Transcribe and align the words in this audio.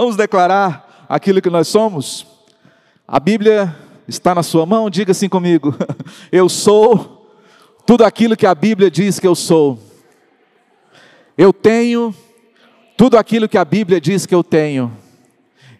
Vamos 0.00 0.16
declarar 0.16 1.04
aquilo 1.06 1.42
que 1.42 1.50
nós 1.50 1.68
somos? 1.68 2.26
A 3.06 3.20
Bíblia 3.20 3.76
está 4.08 4.34
na 4.34 4.42
sua 4.42 4.64
mão, 4.64 4.88
diga 4.88 5.12
assim 5.12 5.28
comigo: 5.28 5.76
Eu 6.32 6.48
sou 6.48 7.30
tudo 7.84 8.02
aquilo 8.02 8.34
que 8.34 8.46
a 8.46 8.54
Bíblia 8.54 8.90
diz 8.90 9.20
que 9.20 9.26
eu 9.26 9.34
sou. 9.34 9.78
Eu 11.36 11.52
tenho 11.52 12.14
tudo 12.96 13.18
aquilo 13.18 13.46
que 13.46 13.58
a 13.58 13.64
Bíblia 13.64 14.00
diz 14.00 14.24
que 14.24 14.34
eu 14.34 14.42
tenho. 14.42 14.90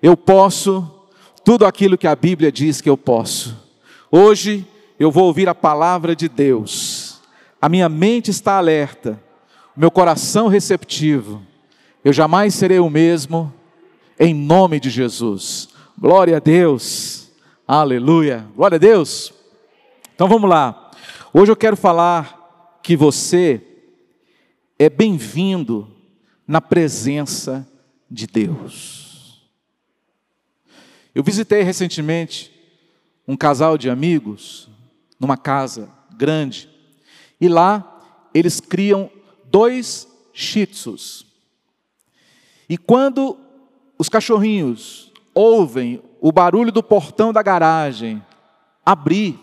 Eu 0.02 0.18
posso 0.18 0.86
tudo 1.42 1.64
aquilo 1.64 1.96
que 1.96 2.06
a 2.06 2.14
Bíblia 2.14 2.52
diz 2.52 2.82
que 2.82 2.90
eu 2.90 2.98
posso. 2.98 3.56
Hoje 4.12 4.66
eu 4.98 5.10
vou 5.10 5.24
ouvir 5.24 5.48
a 5.48 5.54
palavra 5.54 6.14
de 6.14 6.28
Deus. 6.28 7.22
A 7.58 7.70
minha 7.70 7.88
mente 7.88 8.30
está 8.30 8.58
alerta, 8.58 9.18
o 9.74 9.80
meu 9.80 9.90
coração 9.90 10.46
receptivo. 10.46 11.40
Eu 12.04 12.12
jamais 12.12 12.54
serei 12.54 12.80
o 12.80 12.90
mesmo, 12.90 13.50
em 14.20 14.34
nome 14.34 14.78
de 14.78 14.90
Jesus. 14.90 15.70
Glória 15.98 16.36
a 16.36 16.40
Deus. 16.40 17.30
Aleluia. 17.66 18.46
Glória 18.54 18.76
a 18.76 18.78
Deus. 18.78 19.32
Então 20.14 20.28
vamos 20.28 20.50
lá. 20.50 20.90
Hoje 21.32 21.50
eu 21.50 21.56
quero 21.56 21.74
falar 21.74 22.78
que 22.82 22.94
você 22.94 23.62
é 24.78 24.90
bem-vindo 24.90 25.90
na 26.46 26.60
presença 26.60 27.66
de 28.10 28.26
Deus. 28.26 29.48
Eu 31.14 31.22
visitei 31.22 31.62
recentemente 31.62 32.52
um 33.26 33.36
casal 33.36 33.78
de 33.78 33.88
amigos 33.88 34.68
numa 35.18 35.36
casa 35.38 35.88
grande 36.14 36.68
e 37.40 37.48
lá 37.48 38.30
eles 38.34 38.60
criam 38.60 39.10
dois 39.46 40.06
shih 40.34 40.66
tzus. 40.66 41.24
E 42.68 42.76
quando 42.76 43.38
os 44.00 44.08
cachorrinhos 44.08 45.12
ouvem 45.34 46.02
o 46.22 46.32
barulho 46.32 46.72
do 46.72 46.82
portão 46.82 47.34
da 47.34 47.42
garagem 47.42 48.24
abrir, 48.82 49.38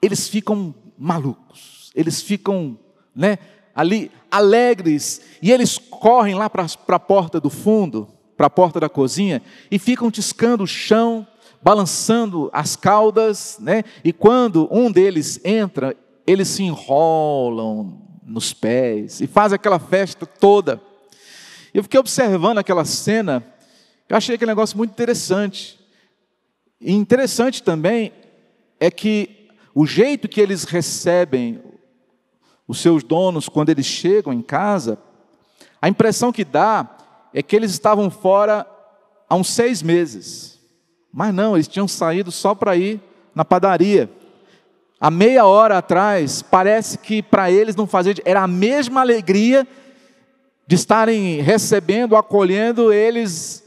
eles 0.00 0.28
ficam 0.28 0.72
malucos, 0.96 1.90
eles 1.92 2.22
ficam, 2.22 2.78
né, 3.12 3.38
ali 3.74 4.08
alegres, 4.30 5.22
e 5.42 5.50
eles 5.50 5.78
correm 5.78 6.36
lá 6.36 6.48
para 6.48 6.64
a 6.64 6.98
porta 7.00 7.40
do 7.40 7.50
fundo, 7.50 8.06
para 8.36 8.46
a 8.46 8.50
porta 8.50 8.78
da 8.78 8.88
cozinha, 8.88 9.42
e 9.68 9.80
ficam 9.80 10.12
tiscando 10.12 10.62
o 10.62 10.66
chão, 10.66 11.26
balançando 11.60 12.48
as 12.52 12.76
caudas, 12.76 13.58
né? 13.60 13.82
E 14.04 14.12
quando 14.12 14.68
um 14.70 14.92
deles 14.92 15.40
entra, 15.44 15.96
eles 16.24 16.46
se 16.46 16.62
enrolam 16.62 18.00
nos 18.24 18.54
pés 18.54 19.20
e 19.20 19.26
fazem 19.26 19.56
aquela 19.56 19.80
festa 19.80 20.24
toda. 20.24 20.80
Eu 21.74 21.82
fiquei 21.82 21.98
observando 21.98 22.58
aquela 22.58 22.84
cena, 22.84 23.44
eu 24.12 24.18
achei 24.18 24.34
aquele 24.34 24.50
negócio 24.50 24.76
muito 24.76 24.90
interessante. 24.90 25.80
E 26.78 26.92
interessante 26.92 27.62
também 27.62 28.12
é 28.78 28.90
que 28.90 29.48
o 29.74 29.86
jeito 29.86 30.28
que 30.28 30.38
eles 30.38 30.64
recebem 30.64 31.62
os 32.68 32.78
seus 32.78 33.02
donos 33.02 33.48
quando 33.48 33.70
eles 33.70 33.86
chegam 33.86 34.30
em 34.30 34.42
casa, 34.42 34.98
a 35.80 35.88
impressão 35.88 36.30
que 36.30 36.44
dá 36.44 36.94
é 37.32 37.42
que 37.42 37.56
eles 37.56 37.70
estavam 37.70 38.10
fora 38.10 38.66
há 39.26 39.34
uns 39.34 39.48
seis 39.48 39.80
meses. 39.80 40.60
Mas 41.10 41.32
não, 41.32 41.56
eles 41.56 41.66
tinham 41.66 41.88
saído 41.88 42.30
só 42.30 42.54
para 42.54 42.76
ir 42.76 43.00
na 43.34 43.46
padaria. 43.46 44.10
Há 45.00 45.10
meia 45.10 45.46
hora 45.46 45.78
atrás, 45.78 46.42
parece 46.42 46.98
que 46.98 47.22
para 47.22 47.50
eles 47.50 47.74
não 47.74 47.86
fazia, 47.86 48.14
era 48.26 48.42
a 48.42 48.46
mesma 48.46 49.00
alegria 49.00 49.66
de 50.66 50.74
estarem 50.74 51.40
recebendo, 51.40 52.14
acolhendo 52.14 52.92
eles, 52.92 53.61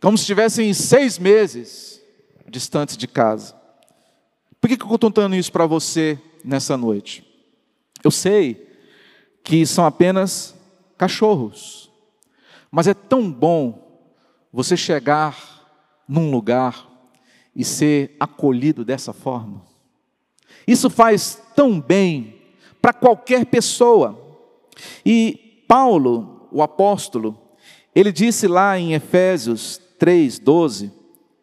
como 0.00 0.16
se 0.16 0.22
estivessem 0.22 0.72
seis 0.72 1.18
meses 1.18 2.02
distantes 2.48 2.96
de 2.96 3.06
casa. 3.06 3.54
Por 4.60 4.68
que, 4.68 4.76
que 4.76 4.82
eu 4.84 4.94
estou 4.94 5.10
contando 5.10 5.36
isso 5.36 5.52
para 5.52 5.66
você 5.66 6.18
nessa 6.44 6.76
noite? 6.76 7.24
Eu 8.02 8.10
sei 8.10 8.66
que 9.42 9.66
são 9.66 9.84
apenas 9.84 10.54
cachorros, 10.96 11.90
mas 12.70 12.86
é 12.86 12.94
tão 12.94 13.30
bom 13.30 14.00
você 14.52 14.76
chegar 14.76 15.36
num 16.08 16.30
lugar 16.30 16.88
e 17.54 17.64
ser 17.64 18.16
acolhido 18.18 18.84
dessa 18.84 19.12
forma. 19.12 19.62
Isso 20.66 20.88
faz 20.88 21.42
tão 21.54 21.80
bem 21.80 22.40
para 22.80 22.92
qualquer 22.92 23.46
pessoa. 23.46 24.18
E 25.04 25.64
Paulo, 25.68 26.48
o 26.50 26.62
apóstolo, 26.62 27.43
ele 27.94 28.10
disse 28.10 28.48
lá 28.48 28.78
em 28.78 28.94
Efésios 28.94 29.80
3:12 29.98 30.90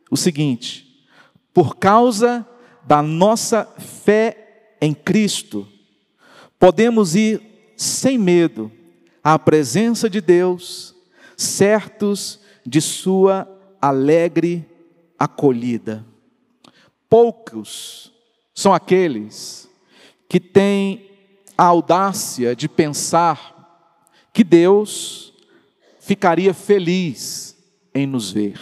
o 0.09 0.17
seguinte: 0.17 1.05
Por 1.53 1.77
causa 1.77 2.45
da 2.85 3.01
nossa 3.01 3.65
fé 3.65 4.75
em 4.81 4.93
Cristo, 4.93 5.67
podemos 6.59 7.15
ir 7.15 7.41
sem 7.77 8.17
medo 8.17 8.71
à 9.23 9.39
presença 9.39 10.09
de 10.09 10.19
Deus, 10.19 10.95
certos 11.37 12.39
de 12.65 12.81
Sua 12.81 13.47
alegre 13.81 14.65
acolhida. 15.17 16.05
Poucos 17.09 18.11
são 18.53 18.73
aqueles 18.73 19.69
que 20.27 20.39
têm 20.39 21.09
a 21.57 21.65
audácia 21.65 22.55
de 22.55 22.67
pensar 22.67 24.27
que 24.33 24.43
Deus 24.43 25.30
ficaria 26.01 26.51
feliz 26.51 27.55
em 27.93 28.07
nos 28.07 28.31
ver. 28.31 28.59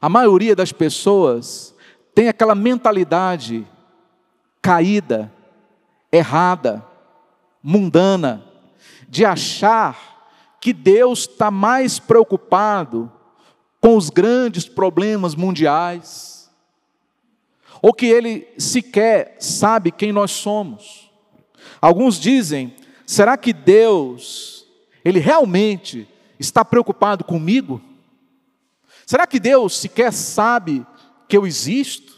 A 0.00 0.08
maioria 0.08 0.56
das 0.56 0.72
pessoas 0.72 1.74
tem 2.14 2.28
aquela 2.28 2.54
mentalidade 2.54 3.66
caída 4.62 5.30
errada, 6.10 6.82
mundana, 7.62 8.44
de 9.08 9.26
achar 9.26 10.56
que 10.58 10.72
Deus 10.72 11.20
está 11.20 11.50
mais 11.50 11.98
preocupado 11.98 13.12
com 13.78 13.94
os 13.94 14.08
grandes 14.08 14.66
problemas 14.66 15.34
mundiais, 15.34 16.50
ou 17.82 17.92
que 17.92 18.06
Ele 18.06 18.48
sequer 18.56 19.36
sabe 19.38 19.92
quem 19.92 20.12
nós 20.12 20.30
somos. 20.30 21.10
Alguns 21.78 22.18
dizem: 22.18 22.74
será 23.04 23.36
que 23.36 23.52
Deus, 23.52 24.55
Ele 25.06 25.20
realmente 25.20 26.08
está 26.36 26.64
preocupado 26.64 27.22
comigo? 27.22 27.80
Será 29.06 29.24
que 29.24 29.38
Deus 29.38 29.78
sequer 29.78 30.12
sabe 30.12 30.84
que 31.28 31.36
eu 31.36 31.46
existo? 31.46 32.12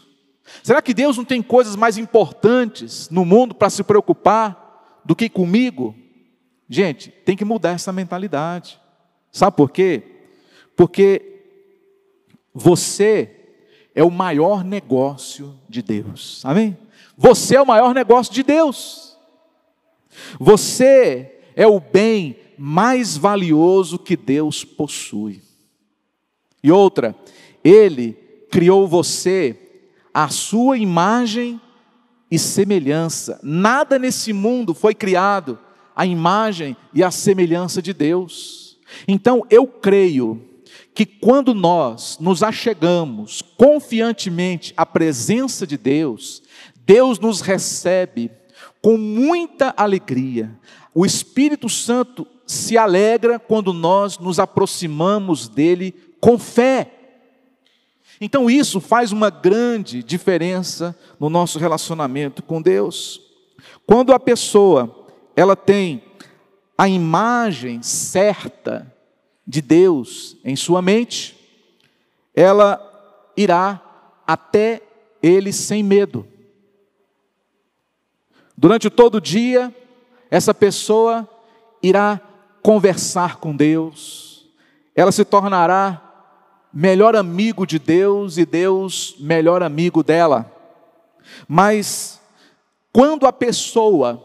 Será 0.63 0.81
que 0.81 0.91
Deus 0.91 1.15
não 1.15 1.23
tem 1.23 1.39
coisas 1.39 1.75
mais 1.75 1.99
importantes 1.99 3.07
no 3.11 3.23
mundo 3.23 3.53
para 3.53 3.69
se 3.69 3.83
preocupar 3.83 5.01
do 5.05 5.15
que 5.15 5.29
comigo? 5.29 5.95
Gente, 6.67 7.11
tem 7.11 7.37
que 7.37 7.45
mudar 7.45 7.73
essa 7.73 7.93
mentalidade. 7.93 8.81
Sabe 9.31 9.55
por 9.55 9.69
quê? 9.69 10.01
Porque 10.75 11.43
você 12.51 13.51
é 13.93 14.03
o 14.03 14.09
maior 14.09 14.63
negócio 14.63 15.59
de 15.69 15.83
Deus. 15.83 16.41
Amém? 16.43 16.75
Você 17.15 17.55
é 17.55 17.61
o 17.61 17.67
maior 17.67 17.93
negócio 17.93 18.33
de 18.33 18.41
Deus. 18.41 19.15
Você 20.39 21.39
é 21.55 21.67
o 21.67 21.79
bem 21.79 22.38
mais 22.59 23.15
valioso 23.15 23.97
que 23.97 24.17
Deus 24.17 24.65
possui. 24.65 25.41
E 26.61 26.71
outra, 26.71 27.15
Ele 27.63 28.13
criou 28.51 28.87
você 28.87 29.57
a 30.13 30.27
sua 30.27 30.77
imagem 30.77 31.59
e 32.29 32.37
semelhança. 32.37 33.39
Nada 33.41 33.97
nesse 33.97 34.33
mundo 34.33 34.73
foi 34.73 34.93
criado 34.93 35.57
à 35.95 36.05
imagem 36.05 36.75
e 36.93 37.03
à 37.03 37.11
semelhança 37.11 37.81
de 37.81 37.93
Deus. 37.93 38.77
Então 39.07 39.45
eu 39.49 39.65
creio 39.65 40.45
que 40.93 41.05
quando 41.05 41.53
nós 41.53 42.17
nos 42.19 42.43
achegamos 42.43 43.41
confiantemente 43.41 44.73
à 44.75 44.85
presença 44.85 45.65
de 45.65 45.77
Deus, 45.77 46.43
Deus 46.85 47.19
nos 47.19 47.39
recebe 47.39 48.31
com 48.81 48.97
muita 48.97 49.73
alegria. 49.75 50.57
O 50.93 51.05
Espírito 51.05 51.69
Santo 51.69 52.25
se 52.45 52.77
alegra 52.77 53.37
quando 53.37 53.73
nós 53.73 54.17
nos 54.17 54.39
aproximamos 54.39 55.47
dele 55.47 55.93
com 56.19 56.37
fé. 56.37 56.91
Então 58.19 58.49
isso 58.49 58.81
faz 58.81 59.11
uma 59.11 59.29
grande 59.29 60.03
diferença 60.03 60.97
no 61.19 61.29
nosso 61.29 61.59
relacionamento 61.59 62.43
com 62.43 62.61
Deus. 62.61 63.21
Quando 63.85 64.13
a 64.13 64.19
pessoa 64.19 65.07
ela 65.35 65.55
tem 65.55 66.03
a 66.77 66.87
imagem 66.87 67.81
certa 67.81 68.93
de 69.45 69.61
Deus 69.61 70.37
em 70.43 70.55
sua 70.55 70.81
mente, 70.81 71.37
ela 72.35 72.79
irá 73.35 73.81
até 74.25 74.81
ele 75.21 75.51
sem 75.51 75.81
medo. 75.81 76.25
Durante 78.61 78.89
todo 78.89 79.15
o 79.15 79.21
dia, 79.21 79.73
essa 80.29 80.53
pessoa 80.53 81.25
irá 81.81 82.19
conversar 82.61 83.37
com 83.37 83.55
Deus, 83.55 84.49
ela 84.93 85.13
se 85.13 85.23
tornará 85.23 86.01
melhor 86.73 87.15
amigo 87.15 87.65
de 87.65 87.79
Deus 87.79 88.37
e 88.37 88.45
Deus 88.45 89.15
melhor 89.17 89.63
amigo 89.63 90.03
dela. 90.03 90.53
Mas 91.47 92.19
quando 92.91 93.25
a 93.25 93.31
pessoa 93.31 94.21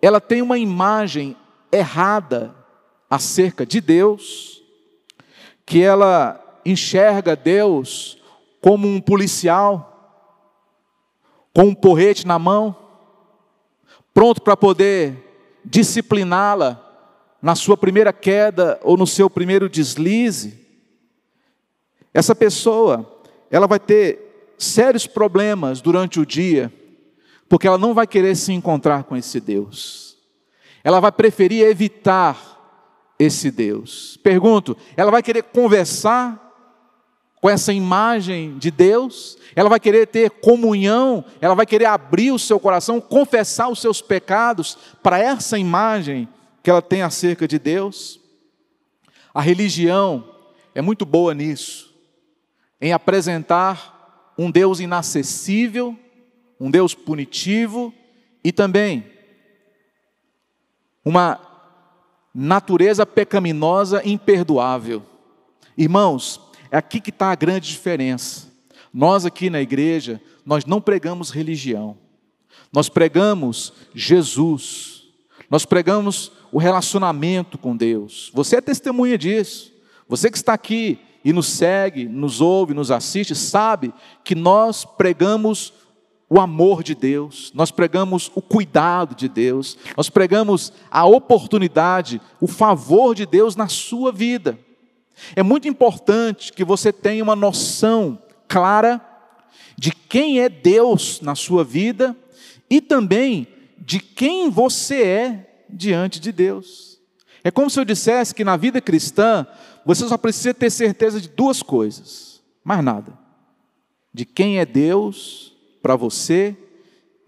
ela 0.00 0.20
tem 0.20 0.42
uma 0.42 0.56
imagem 0.56 1.36
errada 1.72 2.54
acerca 3.10 3.66
de 3.66 3.80
Deus, 3.80 4.62
que 5.66 5.82
ela 5.82 6.40
enxerga 6.64 7.34
Deus 7.34 8.16
como 8.60 8.86
um 8.86 9.00
policial 9.00 9.92
com 11.52 11.64
um 11.64 11.74
porrete 11.74 12.24
na 12.28 12.38
mão, 12.38 12.85
pronto 14.16 14.40
para 14.40 14.56
poder 14.56 15.58
discipliná-la 15.62 16.82
na 17.42 17.54
sua 17.54 17.76
primeira 17.76 18.14
queda 18.14 18.80
ou 18.82 18.96
no 18.96 19.06
seu 19.06 19.28
primeiro 19.28 19.68
deslize, 19.68 20.58
essa 22.14 22.34
pessoa, 22.34 23.20
ela 23.50 23.66
vai 23.66 23.78
ter 23.78 24.54
sérios 24.56 25.06
problemas 25.06 25.82
durante 25.82 26.18
o 26.18 26.24
dia, 26.24 26.72
porque 27.46 27.66
ela 27.68 27.76
não 27.76 27.92
vai 27.92 28.06
querer 28.06 28.34
se 28.36 28.54
encontrar 28.54 29.04
com 29.04 29.14
esse 29.14 29.38
Deus. 29.38 30.16
Ela 30.82 30.98
vai 30.98 31.12
preferir 31.12 31.66
evitar 31.66 33.14
esse 33.18 33.50
Deus. 33.50 34.16
Pergunto, 34.22 34.74
ela 34.96 35.10
vai 35.10 35.22
querer 35.22 35.42
conversar 35.42 36.45
com 37.46 37.50
essa 37.50 37.72
imagem 37.72 38.58
de 38.58 38.72
Deus? 38.72 39.38
Ela 39.54 39.68
vai 39.68 39.78
querer 39.78 40.08
ter 40.08 40.30
comunhão? 40.30 41.24
Ela 41.40 41.54
vai 41.54 41.64
querer 41.64 41.84
abrir 41.84 42.32
o 42.32 42.40
seu 42.40 42.58
coração, 42.58 43.00
confessar 43.00 43.68
os 43.68 43.80
seus 43.80 44.02
pecados 44.02 44.76
para 45.00 45.20
essa 45.20 45.56
imagem 45.56 46.28
que 46.60 46.68
ela 46.68 46.82
tem 46.82 47.02
acerca 47.02 47.46
de 47.46 47.56
Deus? 47.56 48.18
A 49.32 49.40
religião 49.40 50.28
é 50.74 50.82
muito 50.82 51.06
boa 51.06 51.32
nisso 51.34 51.94
em 52.80 52.92
apresentar 52.92 54.34
um 54.36 54.50
Deus 54.50 54.80
inacessível, 54.80 55.96
um 56.58 56.68
Deus 56.68 56.96
punitivo 56.96 57.94
e 58.42 58.50
também 58.50 59.06
uma 61.04 61.38
natureza 62.34 63.06
pecaminosa 63.06 64.02
imperdoável. 64.04 65.04
Irmãos, 65.78 66.40
é 66.70 66.76
aqui 66.76 67.00
que 67.00 67.10
está 67.10 67.30
a 67.30 67.34
grande 67.34 67.68
diferença. 67.68 68.48
Nós 68.92 69.26
aqui 69.26 69.50
na 69.50 69.60
igreja, 69.60 70.20
nós 70.44 70.64
não 70.64 70.80
pregamos 70.80 71.30
religião, 71.30 71.96
nós 72.72 72.88
pregamos 72.88 73.72
Jesus, 73.94 75.04
nós 75.50 75.64
pregamos 75.64 76.32
o 76.50 76.58
relacionamento 76.58 77.58
com 77.58 77.76
Deus. 77.76 78.30
Você 78.32 78.56
é 78.56 78.60
testemunha 78.60 79.18
disso. 79.18 79.72
Você 80.08 80.30
que 80.30 80.36
está 80.36 80.54
aqui 80.54 80.98
e 81.24 81.32
nos 81.32 81.48
segue, 81.48 82.06
nos 82.08 82.40
ouve, 82.40 82.72
nos 82.72 82.90
assiste, 82.90 83.34
sabe 83.34 83.92
que 84.24 84.34
nós 84.34 84.84
pregamos 84.84 85.72
o 86.28 86.40
amor 86.40 86.82
de 86.82 86.94
Deus, 86.94 87.52
nós 87.54 87.70
pregamos 87.70 88.30
o 88.34 88.42
cuidado 88.42 89.14
de 89.14 89.28
Deus, 89.28 89.76
nós 89.96 90.08
pregamos 90.08 90.72
a 90.90 91.04
oportunidade, 91.04 92.20
o 92.40 92.48
favor 92.48 93.14
de 93.14 93.26
Deus 93.26 93.54
na 93.54 93.68
sua 93.68 94.10
vida. 94.10 94.58
É 95.34 95.42
muito 95.42 95.68
importante 95.68 96.52
que 96.52 96.64
você 96.64 96.92
tenha 96.92 97.22
uma 97.22 97.36
noção 97.36 98.22
clara 98.48 99.00
de 99.76 99.90
quem 99.90 100.40
é 100.40 100.48
Deus 100.48 101.20
na 101.20 101.34
sua 101.34 101.64
vida 101.64 102.16
e 102.68 102.80
também 102.80 103.46
de 103.78 104.00
quem 104.00 104.50
você 104.50 105.02
é 105.02 105.64
diante 105.68 106.20
de 106.20 106.32
Deus. 106.32 107.00
É 107.44 107.50
como 107.50 107.70
se 107.70 107.78
eu 107.78 107.84
dissesse 107.84 108.34
que 108.34 108.44
na 108.44 108.56
vida 108.56 108.80
cristã 108.80 109.46
você 109.84 110.06
só 110.08 110.16
precisa 110.18 110.52
ter 110.52 110.70
certeza 110.70 111.20
de 111.20 111.28
duas 111.28 111.62
coisas, 111.62 112.42
mais 112.64 112.82
nada: 112.82 113.16
de 114.12 114.24
quem 114.24 114.58
é 114.58 114.66
Deus 114.66 115.54
para 115.80 115.94
você 115.94 116.56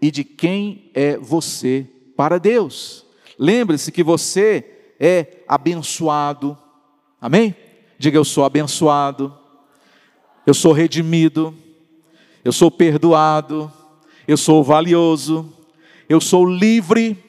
e 0.01 0.11
de 0.11 0.23
quem 0.23 0.91
é 0.93 1.17
você 1.17 1.87
para 2.17 2.37
Deus. 2.37 3.05
Lembre-se 3.37 3.91
que 3.91 4.03
você 4.03 4.95
é 4.99 5.43
abençoado, 5.47 6.57
amém? 7.21 7.55
Diga 7.99 8.17
eu 8.17 8.23
sou 8.23 8.45
abençoado, 8.45 9.37
eu 10.47 10.53
sou 10.53 10.71
redimido, 10.71 11.53
eu 12.45 12.53
sou 12.53 12.71
perdoado, 12.71 13.69
eu 14.25 14.37
sou 14.37 14.63
valioso, 14.63 15.53
eu 16.07 16.21
sou 16.21 16.45
livre, 16.45 17.21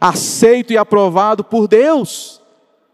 aceito 0.00 0.72
e 0.72 0.76
aprovado 0.76 1.44
por 1.44 1.68
Deus. 1.68 2.42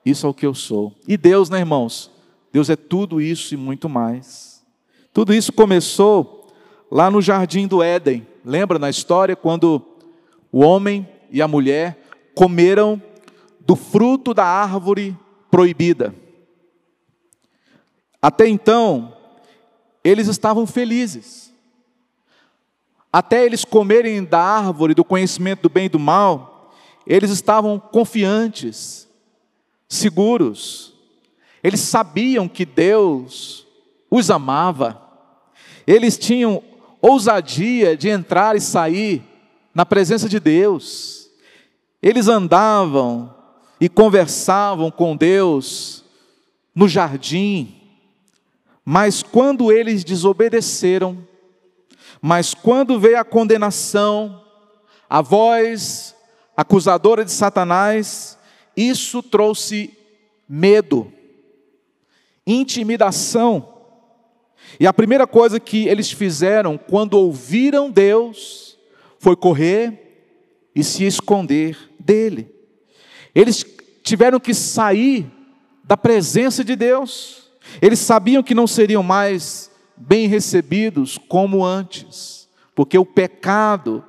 Isso 0.04 0.26
é 0.26 0.28
o 0.28 0.34
que 0.34 0.44
eu 0.44 0.52
sou. 0.52 0.94
E 1.08 1.16
Deus, 1.16 1.48
né, 1.48 1.60
irmãos? 1.60 2.10
Deus 2.52 2.68
é 2.68 2.76
tudo 2.76 3.22
isso 3.22 3.54
e 3.54 3.56
muito 3.56 3.88
mais. 3.88 4.62
Tudo 5.10 5.32
isso 5.32 5.50
começou 5.50 6.52
lá 6.90 7.10
no 7.10 7.22
jardim 7.22 7.66
do 7.66 7.82
Éden. 7.82 8.26
Lembra 8.44 8.78
na 8.78 8.90
história 8.90 9.34
quando 9.34 9.82
o 10.52 10.60
homem 10.62 11.08
e 11.30 11.40
a 11.40 11.48
mulher 11.48 12.06
comeram 12.34 13.00
do 13.60 13.74
fruto 13.74 14.34
da 14.34 14.44
árvore 14.44 15.16
proibida? 15.50 16.14
Até 18.24 18.48
então, 18.48 19.12
eles 20.02 20.28
estavam 20.28 20.66
felizes. 20.66 21.52
Até 23.12 23.44
eles 23.44 23.66
comerem 23.66 24.24
da 24.24 24.40
árvore 24.40 24.94
do 24.94 25.04
conhecimento 25.04 25.60
do 25.60 25.68
bem 25.68 25.84
e 25.84 25.88
do 25.90 25.98
mal, 25.98 26.72
eles 27.06 27.30
estavam 27.30 27.78
confiantes 27.78 29.06
seguros. 29.86 30.94
Eles 31.62 31.80
sabiam 31.80 32.48
que 32.48 32.64
Deus 32.64 33.66
os 34.10 34.30
amava. 34.30 35.02
Eles 35.86 36.16
tinham 36.16 36.62
ousadia 37.02 37.94
de 37.94 38.08
entrar 38.08 38.56
e 38.56 38.60
sair 38.62 39.22
na 39.74 39.84
presença 39.84 40.30
de 40.30 40.40
Deus. 40.40 41.28
Eles 42.02 42.26
andavam 42.26 43.34
e 43.78 43.86
conversavam 43.86 44.90
com 44.90 45.14
Deus 45.14 46.02
no 46.74 46.88
jardim. 46.88 47.73
Mas 48.84 49.22
quando 49.22 49.72
eles 49.72 50.04
desobedeceram, 50.04 51.26
mas 52.20 52.54
quando 52.54 52.98
veio 53.00 53.18
a 53.18 53.24
condenação, 53.24 54.42
a 55.08 55.20
voz 55.22 56.14
acusadora 56.56 57.24
de 57.24 57.32
Satanás, 57.32 58.38
isso 58.76 59.22
trouxe 59.22 59.96
medo, 60.48 61.12
intimidação. 62.46 63.74
E 64.78 64.86
a 64.86 64.92
primeira 64.92 65.26
coisa 65.26 65.60
que 65.60 65.86
eles 65.86 66.10
fizeram 66.10 66.76
quando 66.76 67.14
ouviram 67.14 67.90
Deus 67.90 68.78
foi 69.18 69.36
correr 69.36 70.04
e 70.74 70.82
se 70.82 71.04
esconder 71.04 71.78
dele. 71.98 72.52
Eles 73.34 73.64
tiveram 74.02 74.40
que 74.40 74.52
sair 74.52 75.26
da 75.82 75.96
presença 75.96 76.64
de 76.64 76.76
Deus. 76.76 77.43
Eles 77.80 77.98
sabiam 77.98 78.42
que 78.42 78.54
não 78.54 78.66
seriam 78.66 79.02
mais 79.02 79.70
bem 79.96 80.26
recebidos 80.26 81.18
como 81.18 81.64
antes, 81.64 82.48
porque 82.74 82.98
o 82.98 83.06
pecado 83.06 84.04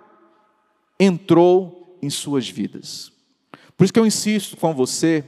entrou 0.99 1.97
em 2.01 2.09
suas 2.09 2.49
vidas. 2.49 3.11
Por 3.77 3.83
isso 3.83 3.93
que 3.93 3.99
eu 3.99 4.05
insisto 4.05 4.57
com 4.57 4.73
você, 4.73 5.23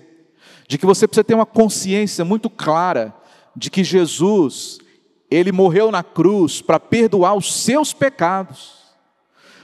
de 0.68 0.78
que 0.78 0.86
você 0.86 1.08
precisa 1.08 1.24
ter 1.24 1.34
uma 1.34 1.46
consciência 1.46 2.24
muito 2.26 2.50
clara 2.50 3.14
de 3.56 3.70
que 3.70 3.84
Jesus, 3.84 4.80
ele 5.30 5.52
morreu 5.52 5.92
na 5.92 6.04
cruz 6.04 6.62
para 6.62 6.80
perdoar 6.80 7.36
os 7.36 7.54
seus 7.54 7.94
pecados, 7.94 8.74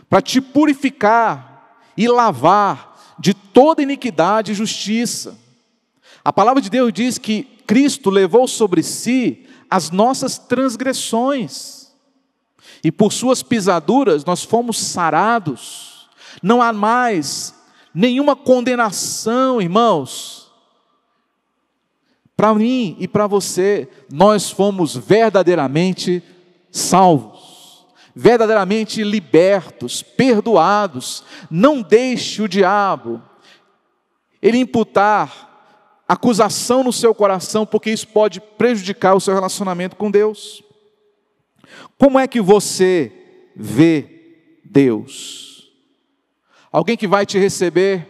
para 0.09 0.21
te 0.21 0.41
purificar 0.41 1.77
e 1.95 2.07
lavar 2.07 3.15
de 3.19 3.33
toda 3.33 3.83
iniquidade 3.83 4.51
e 4.51 4.55
justiça. 4.55 5.37
A 6.25 6.33
palavra 6.33 6.61
de 6.61 6.69
Deus 6.69 6.91
diz 6.91 7.17
que 7.17 7.52
Cristo 7.65 8.09
levou 8.09 8.47
sobre 8.47 8.83
si 8.83 9.45
as 9.69 9.89
nossas 9.89 10.37
transgressões, 10.37 11.91
e 12.83 12.91
por 12.91 13.11
suas 13.11 13.41
pisaduras 13.41 14.25
nós 14.25 14.43
fomos 14.43 14.77
sarados. 14.77 16.09
Não 16.41 16.61
há 16.61 16.73
mais 16.73 17.55
nenhuma 17.93 18.35
condenação, 18.35 19.61
irmãos. 19.61 20.51
Para 22.35 22.53
mim 22.55 22.97
e 22.99 23.07
para 23.07 23.25
você, 23.25 23.87
nós 24.11 24.49
fomos 24.49 24.95
verdadeiramente 24.95 26.21
salvos, 26.71 27.85
verdadeiramente 28.13 29.03
libertos, 29.03 30.01
perdoados. 30.01 31.23
Não 31.49 31.81
deixe 31.81 32.41
o 32.41 32.47
diabo 32.47 33.21
ele 34.43 34.57
imputar 34.57 35.52
acusação 36.07 36.83
no 36.83 36.93
seu 36.93 37.13
coração, 37.13 37.65
porque 37.65 37.89
isso 37.89 38.07
pode 38.07 38.39
prejudicar 38.39 39.15
o 39.15 39.19
seu 39.19 39.33
relacionamento 39.33 39.95
com 39.95 40.11
Deus. 40.11 40.63
Como 41.97 42.19
é 42.19 42.27
que 42.27 42.41
você 42.41 43.11
vê 43.55 44.59
Deus? 44.63 45.71
Alguém 46.71 46.97
que 46.97 47.07
vai 47.07 47.25
te 47.25 47.37
receber 47.37 48.09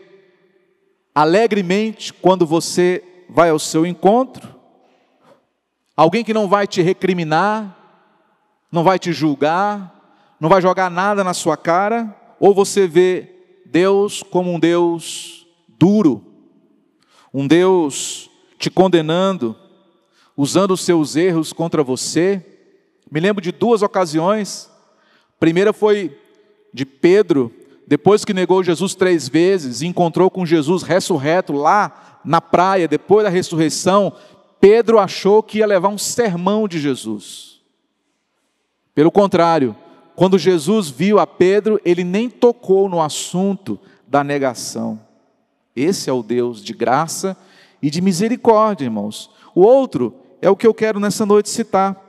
alegremente 1.13 2.11
quando 2.13 2.45
você 2.45 3.03
vai 3.29 3.49
ao 3.49 3.59
seu 3.59 3.85
encontro, 3.85 4.53
Alguém 5.95 6.23
que 6.23 6.33
não 6.33 6.47
vai 6.47 6.65
te 6.65 6.81
recriminar, 6.81 7.77
não 8.71 8.83
vai 8.83 8.97
te 8.97 9.13
julgar, 9.13 9.93
não 10.39 10.49
vai 10.49 10.59
jogar 10.59 10.89
nada 10.89 11.23
na 11.23 11.35
sua 11.35 11.55
cara, 11.55 12.15
ou 12.39 12.53
você 12.53 12.87
vê 12.87 13.29
Deus 13.67 14.23
como 14.23 14.51
um 14.51 14.59
Deus 14.59 15.45
duro, 15.77 16.32
um 17.33 17.47
Deus 17.47 18.29
te 18.59 18.69
condenando, 18.69 19.55
usando 20.37 20.71
os 20.71 20.81
seus 20.81 21.15
erros 21.15 21.51
contra 21.51 21.83
você. 21.83 22.45
Me 23.11 23.19
lembro 23.19 23.41
de 23.41 23.51
duas 23.51 23.81
ocasiões. 23.81 24.69
A 25.35 25.39
primeira 25.39 25.73
foi 25.73 26.17
de 26.73 26.85
Pedro, 26.85 27.51
depois 27.87 28.23
que 28.23 28.33
negou 28.33 28.63
Jesus 28.63 28.95
três 28.95 29.27
vezes, 29.27 29.81
e 29.81 29.87
encontrou 29.87 30.29
com 30.29 30.45
Jesus 30.45 30.83
ressurreto 30.83 31.53
lá 31.53 32.21
na 32.23 32.39
praia, 32.39 32.87
depois 32.87 33.23
da 33.23 33.29
ressurreição, 33.29 34.13
Pedro 34.59 34.97
achou 34.97 35.43
que 35.43 35.57
ia 35.57 35.67
levar 35.67 35.89
um 35.89 35.97
sermão 35.97 36.67
de 36.67 36.79
Jesus. 36.79 37.59
Pelo 38.95 39.11
contrário, 39.11 39.75
quando 40.15 40.37
Jesus 40.37 40.89
viu 40.89 41.19
a 41.19 41.27
Pedro, 41.27 41.81
ele 41.83 42.03
nem 42.03 42.29
tocou 42.29 42.87
no 42.87 43.01
assunto 43.01 43.79
da 44.07 44.23
negação. 44.23 44.99
Esse 45.75 46.09
é 46.09 46.13
o 46.13 46.23
Deus 46.23 46.63
de 46.63 46.73
graça 46.73 47.35
e 47.81 47.89
de 47.89 48.01
misericórdia, 48.01 48.85
irmãos. 48.85 49.29
O 49.55 49.61
outro 49.61 50.15
é 50.41 50.49
o 50.49 50.55
que 50.55 50.67
eu 50.67 50.73
quero 50.73 50.99
nessa 50.99 51.25
noite 51.25 51.49
citar. 51.49 51.99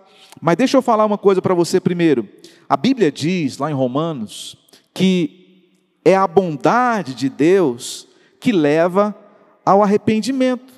Mas 0.41 0.57
deixa 0.57 0.77
eu 0.77 0.83
falar 0.83 1.05
uma 1.05 1.19
coisa 1.19 1.41
para 1.41 1.55
você 1.55 1.81
primeiro. 1.81 2.29
A 2.69 2.77
Bíblia 2.77 3.11
diz, 3.11 3.59
lá 3.59 3.71
em 3.71 3.75
Romanos, 3.75 4.57
que 4.93 5.63
é 6.05 6.15
a 6.15 6.27
bondade 6.27 7.15
de 7.15 7.29
Deus 7.29 8.07
que 8.39 8.53
leva 8.53 9.17
ao 9.65 9.83
arrependimento. 9.83 10.73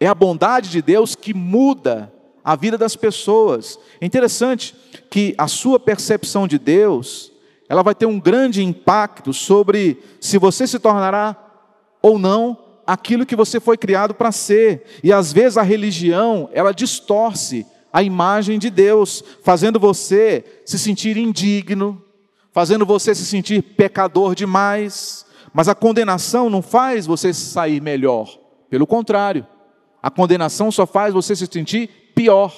É 0.00 0.06
a 0.06 0.14
bondade 0.14 0.70
de 0.70 0.82
Deus 0.82 1.14
que 1.14 1.32
muda 1.32 2.12
a 2.42 2.56
vida 2.56 2.76
das 2.76 2.96
pessoas. 2.96 3.78
É 4.00 4.06
interessante 4.06 4.74
que 5.10 5.34
a 5.38 5.46
sua 5.46 5.78
percepção 5.78 6.48
de 6.48 6.58
Deus, 6.58 7.30
ela 7.70 7.84
vai 7.84 7.94
ter 7.94 8.04
um 8.04 8.18
grande 8.18 8.64
impacto 8.64 9.32
sobre 9.32 10.02
se 10.20 10.38
você 10.38 10.66
se 10.66 10.80
tornará 10.80 11.36
ou 12.02 12.18
não 12.18 12.58
aquilo 12.84 13.24
que 13.24 13.36
você 13.36 13.60
foi 13.60 13.78
criado 13.78 14.12
para 14.12 14.32
ser. 14.32 14.84
E 15.04 15.12
às 15.12 15.32
vezes 15.32 15.56
a 15.56 15.62
religião, 15.62 16.50
ela 16.52 16.74
distorce 16.74 17.64
a 17.92 18.02
imagem 18.02 18.58
de 18.58 18.70
Deus, 18.70 19.22
fazendo 19.44 19.78
você 19.78 20.44
se 20.66 20.80
sentir 20.80 21.16
indigno, 21.16 22.02
fazendo 22.50 22.84
você 22.84 23.14
se 23.14 23.24
sentir 23.24 23.62
pecador 23.62 24.34
demais. 24.34 25.24
Mas 25.54 25.68
a 25.68 25.74
condenação 25.74 26.50
não 26.50 26.62
faz 26.62 27.06
você 27.06 27.32
sair 27.32 27.80
melhor, 27.80 28.36
pelo 28.68 28.84
contrário, 28.84 29.46
a 30.02 30.10
condenação 30.10 30.72
só 30.72 30.86
faz 30.86 31.14
você 31.14 31.36
se 31.36 31.46
sentir 31.46 31.88
pior. 32.16 32.52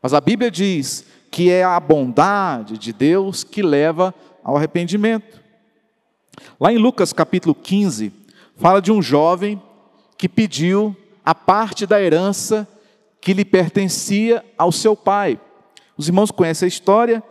Mas 0.00 0.14
a 0.14 0.20
Bíblia 0.20 0.52
diz 0.52 1.04
que 1.30 1.50
é 1.50 1.64
a 1.64 1.78
bondade 1.78 2.78
de 2.78 2.92
Deus 2.92 3.44
que 3.44 3.62
leva 3.62 4.14
ao 4.42 4.56
arrependimento. 4.56 5.40
Lá 6.60 6.72
em 6.72 6.78
Lucas 6.78 7.12
capítulo 7.12 7.54
15, 7.54 8.12
fala 8.56 8.80
de 8.80 8.90
um 8.90 9.02
jovem 9.02 9.60
que 10.16 10.28
pediu 10.28 10.96
a 11.24 11.34
parte 11.34 11.86
da 11.86 12.00
herança 12.00 12.66
que 13.20 13.32
lhe 13.32 13.44
pertencia 13.44 14.44
ao 14.56 14.72
seu 14.72 14.96
pai. 14.96 15.40
Os 15.96 16.08
irmãos 16.08 16.30
conhecem 16.30 16.66
a 16.66 16.68
história. 16.68 17.22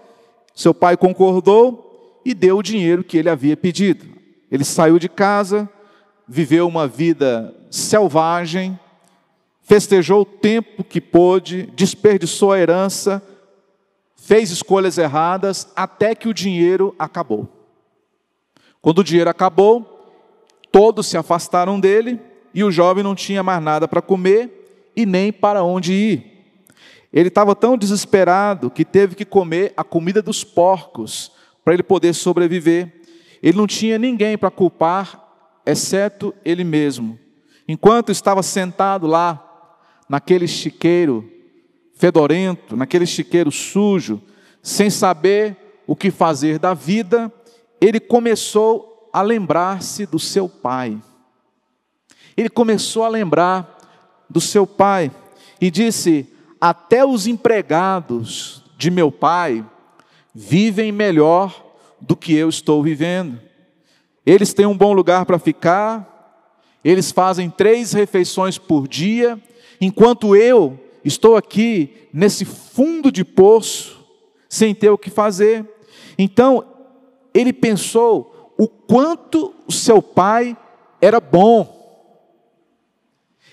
Seu 0.53 0.73
pai 0.73 0.97
concordou 0.97 2.21
e 2.25 2.33
deu 2.33 2.57
o 2.57 2.63
dinheiro 2.63 3.03
que 3.03 3.17
ele 3.17 3.29
havia 3.29 3.55
pedido. 3.55 4.05
Ele 4.51 4.63
saiu 4.63 4.99
de 4.99 5.07
casa, 5.07 5.69
viveu 6.27 6.67
uma 6.67 6.87
vida 6.87 7.55
selvagem, 7.69 8.77
festejou 9.61 10.21
o 10.21 10.25
tempo 10.25 10.83
que 10.83 11.01
pôde, 11.01 11.69
desperdiçou 11.75 12.51
a 12.51 12.59
herança, 12.59 13.21
fez 14.27 14.51
escolhas 14.51 14.97
erradas, 14.97 15.71
até 15.73 16.13
que 16.13 16.27
o 16.27 16.33
dinheiro 16.33 16.93
acabou. 16.99 17.47
Quando 18.81 18.99
o 18.99 19.03
dinheiro 19.03 19.29
acabou, 19.29 20.19
todos 20.69 21.07
se 21.07 21.15
afastaram 21.15 21.79
dele 21.79 22.19
e 22.53 22.61
o 22.61 22.69
jovem 22.69 23.05
não 23.05 23.15
tinha 23.15 23.41
mais 23.41 23.63
nada 23.63 23.87
para 23.87 24.01
comer 24.01 24.91
e 24.93 25.05
nem 25.05 25.31
para 25.31 25.63
onde 25.63 25.93
ir. 25.93 26.59
Ele 27.13 27.29
estava 27.29 27.55
tão 27.55 27.77
desesperado 27.77 28.69
que 28.69 28.83
teve 28.83 29.15
que 29.15 29.23
comer 29.23 29.71
a 29.77 29.83
comida 29.83 30.21
dos 30.21 30.43
porcos 30.43 31.31
para 31.63 31.73
ele 31.73 31.83
poder 31.83 32.13
sobreviver. 32.13 33.01
Ele 33.41 33.57
não 33.57 33.65
tinha 33.65 33.97
ninguém 33.97 34.37
para 34.37 34.51
culpar, 34.51 35.25
exceto 35.65 36.35
ele 36.43 36.65
mesmo. 36.65 37.17
Enquanto 37.65 38.11
estava 38.11 38.43
sentado 38.43 39.07
lá, 39.07 39.71
naquele 40.09 40.49
chiqueiro 40.49 41.36
fedorento, 41.97 42.77
naquele 42.77 43.05
chiqueiro 43.05 43.51
sujo, 43.51 44.21
sem 44.61 44.89
saber 44.89 45.81
o 45.85 45.95
que 45.95 46.11
fazer 46.11 46.59
da 46.59 46.73
vida, 46.73 47.31
ele 47.81 47.99
começou 47.99 49.09
a 49.11 49.21
lembrar-se 49.21 50.05
do 50.05 50.19
seu 50.19 50.47
pai. 50.47 51.01
Ele 52.35 52.49
começou 52.49 53.03
a 53.03 53.09
lembrar 53.09 53.77
do 54.29 54.39
seu 54.39 54.67
pai 54.67 55.11
e 55.59 55.71
disse: 55.71 56.31
Até 56.61 57.03
os 57.03 57.25
empregados 57.25 58.63
de 58.77 58.91
meu 58.91 59.11
pai 59.11 59.65
vivem 60.33 60.91
melhor 60.91 61.65
do 61.99 62.15
que 62.15 62.33
eu 62.33 62.47
estou 62.47 62.83
vivendo. 62.83 63.39
Eles 64.23 64.53
têm 64.53 64.67
um 64.67 64.77
bom 64.77 64.93
lugar 64.93 65.25
para 65.25 65.39
ficar, 65.39 66.45
eles 66.83 67.11
fazem 67.11 67.49
três 67.49 67.93
refeições 67.93 68.57
por 68.57 68.87
dia 68.87 69.41
enquanto 69.81 70.35
eu 70.35 70.86
estou 71.07 71.35
aqui 71.35 72.07
nesse 72.13 72.45
fundo 72.45 73.11
de 73.11 73.23
poço, 73.23 74.05
sem 74.49 74.73
ter 74.73 74.89
o 74.89 74.97
que 74.97 75.09
fazer. 75.09 75.65
Então, 76.17 76.63
ele 77.33 77.53
pensou 77.53 78.53
o 78.57 78.67
quanto 78.67 79.53
o 79.67 79.71
seu 79.71 80.01
pai 80.01 80.57
era 81.01 81.19
bom. 81.19 81.75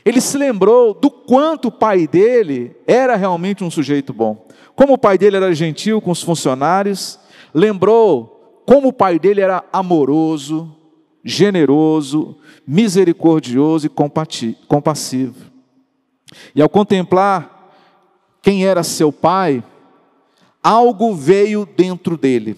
Ele 0.04 0.20
se 0.20 0.36
lembrou 0.36 0.92
do 0.92 1.10
quanto 1.10 1.68
o 1.68 1.72
pai 1.72 2.06
dele 2.06 2.76
era 2.86 3.16
realmente 3.16 3.64
um 3.64 3.70
sujeito 3.70 4.12
bom. 4.12 4.46
Como 4.74 4.94
o 4.94 4.98
pai 4.98 5.16
dele 5.16 5.36
era 5.36 5.54
gentil 5.54 6.00
com 6.00 6.10
os 6.10 6.22
funcionários, 6.22 7.18
lembrou 7.54 8.62
como 8.66 8.88
o 8.88 8.92
pai 8.92 9.18
dele 9.18 9.40
era 9.40 9.64
amoroso, 9.72 10.74
generoso, 11.24 12.36
misericordioso 12.66 13.86
e 13.86 13.90
compassivo. 14.68 15.53
E 16.54 16.62
ao 16.62 16.68
contemplar 16.68 17.72
quem 18.42 18.66
era 18.66 18.82
seu 18.82 19.12
pai, 19.12 19.62
algo 20.62 21.14
veio 21.14 21.66
dentro 21.66 22.16
dele. 22.16 22.56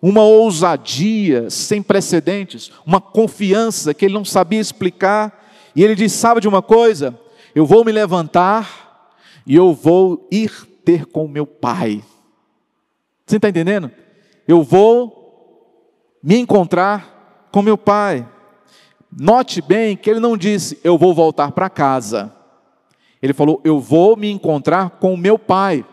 Uma 0.00 0.22
ousadia 0.22 1.50
sem 1.50 1.82
precedentes, 1.82 2.70
uma 2.86 3.00
confiança 3.00 3.92
que 3.92 4.04
ele 4.04 4.14
não 4.14 4.24
sabia 4.24 4.60
explicar. 4.60 5.46
E 5.74 5.82
ele 5.82 5.94
disse: 5.94 6.16
Sabe 6.16 6.40
de 6.40 6.48
uma 6.48 6.62
coisa? 6.62 7.18
Eu 7.54 7.66
vou 7.66 7.84
me 7.84 7.90
levantar 7.90 9.12
e 9.46 9.56
eu 9.56 9.74
vou 9.74 10.28
ir 10.30 10.68
ter 10.84 11.06
com 11.06 11.26
meu 11.26 11.46
pai. 11.46 12.04
Você 13.26 13.36
está 13.36 13.48
entendendo? 13.48 13.90
Eu 14.46 14.62
vou 14.62 16.18
me 16.22 16.36
encontrar 16.38 17.48
com 17.50 17.60
meu 17.60 17.76
pai. 17.76 18.26
Note 19.10 19.60
bem 19.60 19.96
que 19.96 20.08
ele 20.08 20.20
não 20.20 20.36
disse, 20.36 20.78
eu 20.84 20.98
vou 20.98 21.14
voltar 21.14 21.52
para 21.52 21.70
casa. 21.70 22.32
Ele 23.22 23.32
falou: 23.32 23.60
Eu 23.64 23.80
vou 23.80 24.16
me 24.16 24.30
encontrar 24.30 24.90
com 24.90 25.14
o 25.14 25.18
meu 25.18 25.38
pai. 25.38 25.84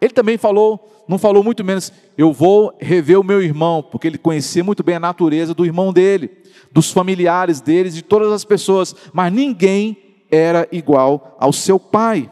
Ele 0.00 0.12
também 0.12 0.36
falou, 0.36 1.04
não 1.08 1.18
falou 1.18 1.42
muito 1.42 1.64
menos, 1.64 1.92
eu 2.18 2.32
vou 2.32 2.76
rever 2.78 3.18
o 3.18 3.24
meu 3.24 3.40
irmão, 3.40 3.82
porque 3.82 4.06
ele 4.06 4.18
conhecia 4.18 4.62
muito 4.62 4.82
bem 4.82 4.96
a 4.96 5.00
natureza 5.00 5.54
do 5.54 5.64
irmão 5.64 5.92
dele, 5.92 6.30
dos 6.70 6.90
familiares 6.90 7.60
deles, 7.60 7.94
de 7.94 8.02
todas 8.02 8.30
as 8.30 8.44
pessoas, 8.44 8.94
mas 9.12 9.32
ninguém 9.32 9.96
era 10.30 10.68
igual 10.70 11.36
ao 11.40 11.52
seu 11.52 11.78
pai. 11.78 12.30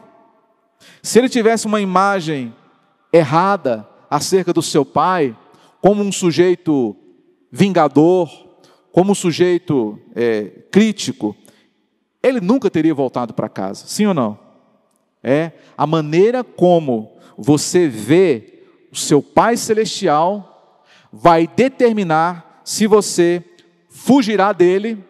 Se 1.01 1.17
ele 1.17 1.29
tivesse 1.29 1.65
uma 1.65 1.81
imagem 1.81 2.53
errada 3.11 3.87
acerca 4.09 4.53
do 4.53 4.61
seu 4.61 4.85
pai, 4.85 5.35
como 5.81 6.03
um 6.03 6.11
sujeito 6.11 6.95
vingador, 7.51 8.29
como 8.91 9.11
um 9.11 9.15
sujeito 9.15 9.99
é, 10.15 10.45
crítico, 10.71 11.35
ele 12.27 12.41
nunca 12.41 12.69
teria 12.69 12.93
voltado 12.93 13.33
para 13.33 13.47
casa, 13.47 13.85
sim 13.87 14.05
ou 14.05 14.13
não? 14.13 14.39
É 15.23 15.51
a 15.77 15.85
maneira 15.85 16.43
como 16.43 17.11
você 17.37 17.87
vê 17.87 18.63
o 18.91 18.95
seu 18.95 19.21
Pai 19.21 19.57
Celestial 19.57 20.83
vai 21.11 21.47
determinar 21.47 22.61
se 22.63 22.87
você 22.87 23.43
fugirá 23.89 24.51
dele 24.51 25.03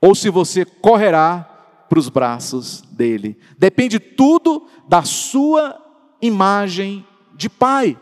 ou 0.00 0.14
se 0.14 0.30
você 0.30 0.64
correrá 0.64 1.48
para 1.88 1.98
os 1.98 2.08
braços 2.08 2.82
dele. 2.90 3.38
Depende 3.58 4.00
tudo 4.00 4.66
da 4.88 5.02
sua 5.02 5.80
imagem 6.20 7.06
de 7.34 7.48
pai. 7.48 7.98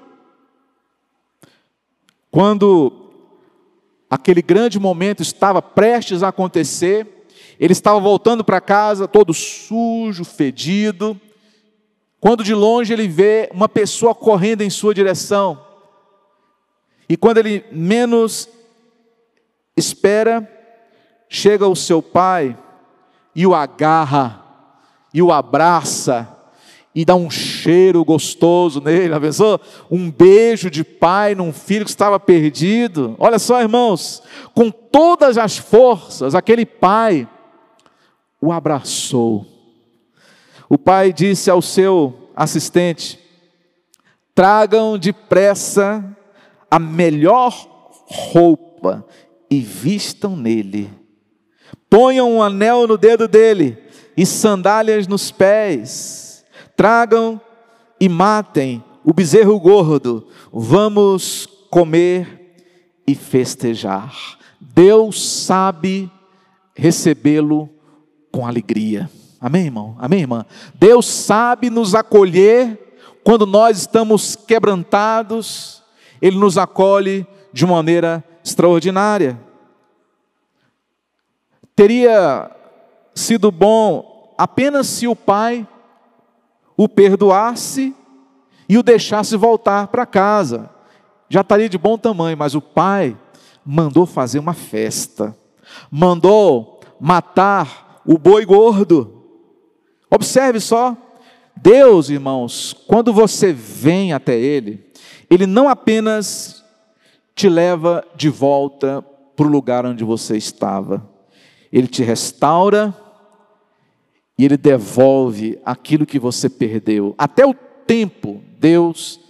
Quando 2.31 3.11
aquele 4.09 4.41
grande 4.41 4.79
momento 4.79 5.23
estava 5.23 5.61
prestes 5.61 6.23
a 6.23 6.29
acontecer, 6.29 7.20
Ele 7.61 7.75
estava 7.75 8.01
voltando 8.01 8.43
para 8.43 8.59
casa, 8.59 9.07
todo 9.07 9.35
sujo, 9.35 10.25
fedido, 10.25 11.21
quando 12.19 12.43
de 12.43 12.55
longe 12.55 12.91
ele 12.91 13.07
vê 13.07 13.51
uma 13.53 13.69
pessoa 13.69 14.15
correndo 14.15 14.63
em 14.63 14.71
sua 14.71 14.95
direção. 14.95 15.63
E 17.07 17.19
quando 17.19 17.37
ele 17.37 17.63
menos 17.71 18.49
espera, 19.77 20.51
chega 21.29 21.69
o 21.69 21.77
seu 21.77 22.01
pai 22.01 22.57
e 23.37 23.47
o 23.47 23.55
agarra, 23.55 24.43
e 25.13 25.21
o 25.21 25.31
abraça, 25.31 26.35
e 26.95 27.05
dá 27.05 27.15
um 27.15 27.31
cheiro 27.31 28.03
gostoso 28.07 28.81
nele, 28.81 29.21
pensou? 29.21 29.61
Um 29.91 30.11
beijo 30.11 30.71
de 30.71 30.83
pai 30.83 31.35
num 31.35 31.53
filho 31.53 31.85
que 31.85 31.91
estava 31.91 32.19
perdido. 32.19 33.17
Olha 33.19 33.39
só, 33.39 33.61
irmãos, 33.61 34.23
com 34.55 34.71
todas 34.71 35.37
as 35.37 35.59
forças, 35.59 36.35
aquele 36.35 36.65
pai 36.65 37.29
o 38.41 38.53
abraçou. 38.53 39.47
O 40.69 40.79
pai 40.79 41.13
disse 41.13 41.51
ao 41.51 41.61
seu 41.61 42.31
assistente: 42.35 43.19
tragam 44.35 44.97
depressa 44.97 46.05
a 46.71 46.79
melhor 46.79 47.53
roupa 48.07 49.05
e 49.51 49.61
vistam 49.61 50.37
nele. 50.37 50.91
Ponham 51.89 52.37
um 52.37 52.43
anel 52.43 52.87
no 52.87 52.97
dedo 52.97 53.27
dele 53.27 53.77
e 54.17 54.25
sandálias 54.25 55.07
nos 55.09 55.31
pés. 55.31 56.45
Tragam 56.77 57.41
e 58.01 58.09
matem 58.09 58.83
o 59.05 59.13
bezerro 59.13 59.59
gordo. 59.59 60.29
Vamos 60.53 61.47
comer 61.69 62.55
e 63.07 63.15
festejar. 63.15 64.39
Deus 64.61 65.45
sabe 65.45 66.11
recebê-lo 66.75 67.69
com 68.31 68.47
alegria. 68.47 69.11
Amém, 69.41 69.67
irmão? 69.67 69.97
Amém, 69.99 70.21
irmã? 70.21 70.45
Deus 70.75 71.07
sabe 71.07 71.71
nos 71.71 71.95
acolher 71.95 72.79
quando 73.25 73.47
nós 73.47 73.79
estamos 73.79 74.35
quebrantados, 74.35 75.83
Ele 76.21 76.39
nos 76.39 76.57
acolhe 76.57 77.27
de 77.53 77.65
uma 77.65 77.77
maneira 77.77 78.25
extraordinária. 78.45 79.39
Teria 81.77 82.51
sido 83.15 83.51
bom 83.51 84.35
apenas 84.37 84.87
se 84.87 85.07
o 85.07 85.15
pai 85.15 85.67
o 86.77 86.89
perdoasse 86.89 87.95
e 88.69 88.79
o 88.79 88.83
deixasse 88.83 89.37
voltar 89.37 89.89
para 89.89 90.07
casa. 90.07 90.71
Já 91.29 91.43
estaria 91.43 91.69
de 91.69 91.77
bom 91.77 91.99
tamanho, 91.99 92.37
mas 92.39 92.55
o 92.55 92.61
pai 92.61 93.17
mandou 93.65 94.07
fazer 94.07 94.39
uma 94.39 94.55
festa, 94.55 95.37
mandou 95.91 96.81
matar 96.99 97.80
o 98.07 98.19
boi 98.19 98.45
gordo. 98.45 99.23
Observe 100.11 100.61
só, 100.61 100.97
Deus, 101.57 102.09
irmãos, 102.09 102.75
quando 102.87 103.13
você 103.13 103.53
vem 103.53 104.13
até 104.13 104.39
Ele, 104.39 104.85
Ele 105.29 105.47
não 105.47 105.69
apenas 105.69 106.65
te 107.35 107.49
leva 107.49 108.05
de 108.17 108.29
volta 108.29 109.03
para 109.37 109.47
o 109.47 109.51
lugar 109.51 109.87
onde 109.87 110.05
você 110.05 110.37
estava, 110.37 111.09
Ele 111.73 111.87
te 111.87 112.03
restaura 112.03 112.95
e 114.39 114.45
Ele 114.45 114.57
devolve 114.57 115.59
aquilo 115.65 116.07
que 116.07 116.19
você 116.19 116.49
perdeu. 116.49 117.15
Até 117.17 117.47
o 117.47 117.55
tempo, 117.87 118.43
Deus 118.59 119.21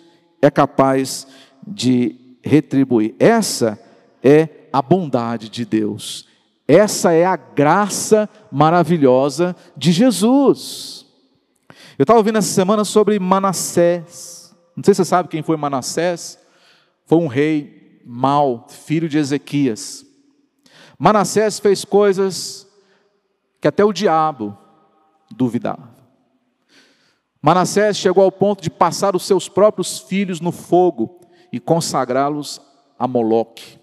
é 0.41 0.51
capaz 0.51 1.27
de 1.67 2.39
retribuir. 2.43 3.15
Essa 3.19 3.79
é 4.23 4.49
a 4.73 4.81
bondade 4.81 5.49
de 5.49 5.65
Deus. 5.65 6.30
Essa 6.73 7.13
é 7.13 7.25
a 7.25 7.35
graça 7.35 8.31
maravilhosa 8.49 9.57
de 9.77 9.91
Jesus. 9.91 11.05
Eu 11.99 12.05
estava 12.05 12.21
ouvindo 12.21 12.39
essa 12.39 12.55
semana 12.55 12.85
sobre 12.85 13.19
Manassés. 13.19 14.55
Não 14.77 14.85
sei 14.85 14.95
se 14.95 14.99
você 14.99 15.05
sabe 15.05 15.29
quem 15.29 15.43
foi 15.43 15.57
Manassés. 15.57 16.39
Foi 17.07 17.19
um 17.19 17.27
rei 17.27 18.01
mau, 18.07 18.69
filho 18.69 19.09
de 19.09 19.19
Ezequias. 19.19 20.07
Manassés 20.97 21.59
fez 21.59 21.85
coisas 21.85 22.69
que 23.61 23.67
até 23.67 23.85
o 23.85 23.93
diabo 23.93 24.57
duvidava. 25.29 25.91
Manassés 27.43 27.97
chegou 27.97 28.23
ao 28.23 28.31
ponto 28.31 28.63
de 28.63 28.71
passar 28.71 29.17
os 29.17 29.27
seus 29.27 29.49
próprios 29.49 29.99
filhos 29.99 30.41
no 30.41 30.53
fogo 30.53 31.21
e 31.53 31.59
consagrá-los 31.59 32.61
a 32.97 33.09
Moloque. 33.09 33.77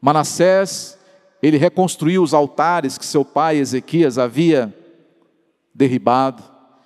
Manassés, 0.00 0.96
ele 1.42 1.56
reconstruiu 1.56 2.22
os 2.22 2.32
altares 2.32 2.96
que 2.96 3.04
seu 3.04 3.24
pai 3.24 3.58
Ezequias 3.58 4.18
havia 4.18 4.74
derribado. 5.74 6.42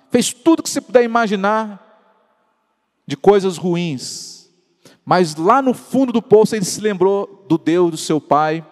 Fez 0.09 0.33
tudo 0.33 0.61
que 0.61 0.69
você 0.69 0.81
puder 0.81 1.03
imaginar 1.03 1.91
de 3.07 3.15
coisas 3.15 3.57
ruins. 3.57 4.49
Mas 5.05 5.35
lá 5.35 5.61
no 5.61 5.73
fundo 5.73 6.11
do 6.11 6.21
poço 6.21 6.55
ele 6.55 6.65
se 6.65 6.81
lembrou 6.81 7.45
do 7.47 7.57
Deus 7.57 7.91
do 7.91 7.97
seu 7.97 8.19
pai. 8.19 8.65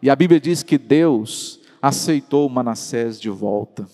E 0.00 0.10
a 0.10 0.16
Bíblia 0.16 0.38
diz 0.38 0.62
que 0.62 0.78
Deus 0.78 1.60
aceitou 1.80 2.48
Manassés 2.48 3.20
de 3.20 3.30
volta. 3.30 3.88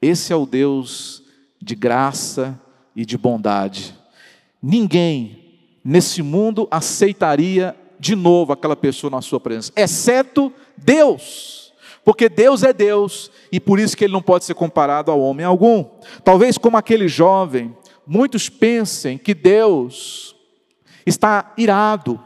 Esse 0.00 0.32
é 0.32 0.36
o 0.36 0.46
Deus 0.46 1.22
de 1.60 1.74
graça 1.74 2.58
e 2.94 3.04
de 3.04 3.18
bondade. 3.18 3.94
Ninguém 4.62 5.40
nesse 5.84 6.22
mundo 6.22 6.68
aceitaria 6.70 7.76
de 8.00 8.16
novo 8.16 8.52
aquela 8.52 8.74
pessoa 8.74 9.10
na 9.10 9.20
sua 9.20 9.38
presença, 9.38 9.72
exceto 9.76 10.52
Deus. 10.76 11.72
Porque 12.02 12.30
Deus 12.30 12.62
é 12.62 12.72
Deus 12.72 13.30
e 13.52 13.60
por 13.60 13.78
isso 13.78 13.94
que 13.94 14.04
ele 14.04 14.12
não 14.12 14.22
pode 14.22 14.46
ser 14.46 14.54
comparado 14.54 15.10
ao 15.10 15.20
homem 15.20 15.44
algum. 15.44 15.84
Talvez 16.24 16.56
como 16.56 16.78
aquele 16.78 17.06
jovem, 17.06 17.76
muitos 18.06 18.48
pensem 18.48 19.18
que 19.18 19.34
Deus 19.34 20.34
está 21.04 21.52
irado 21.58 22.18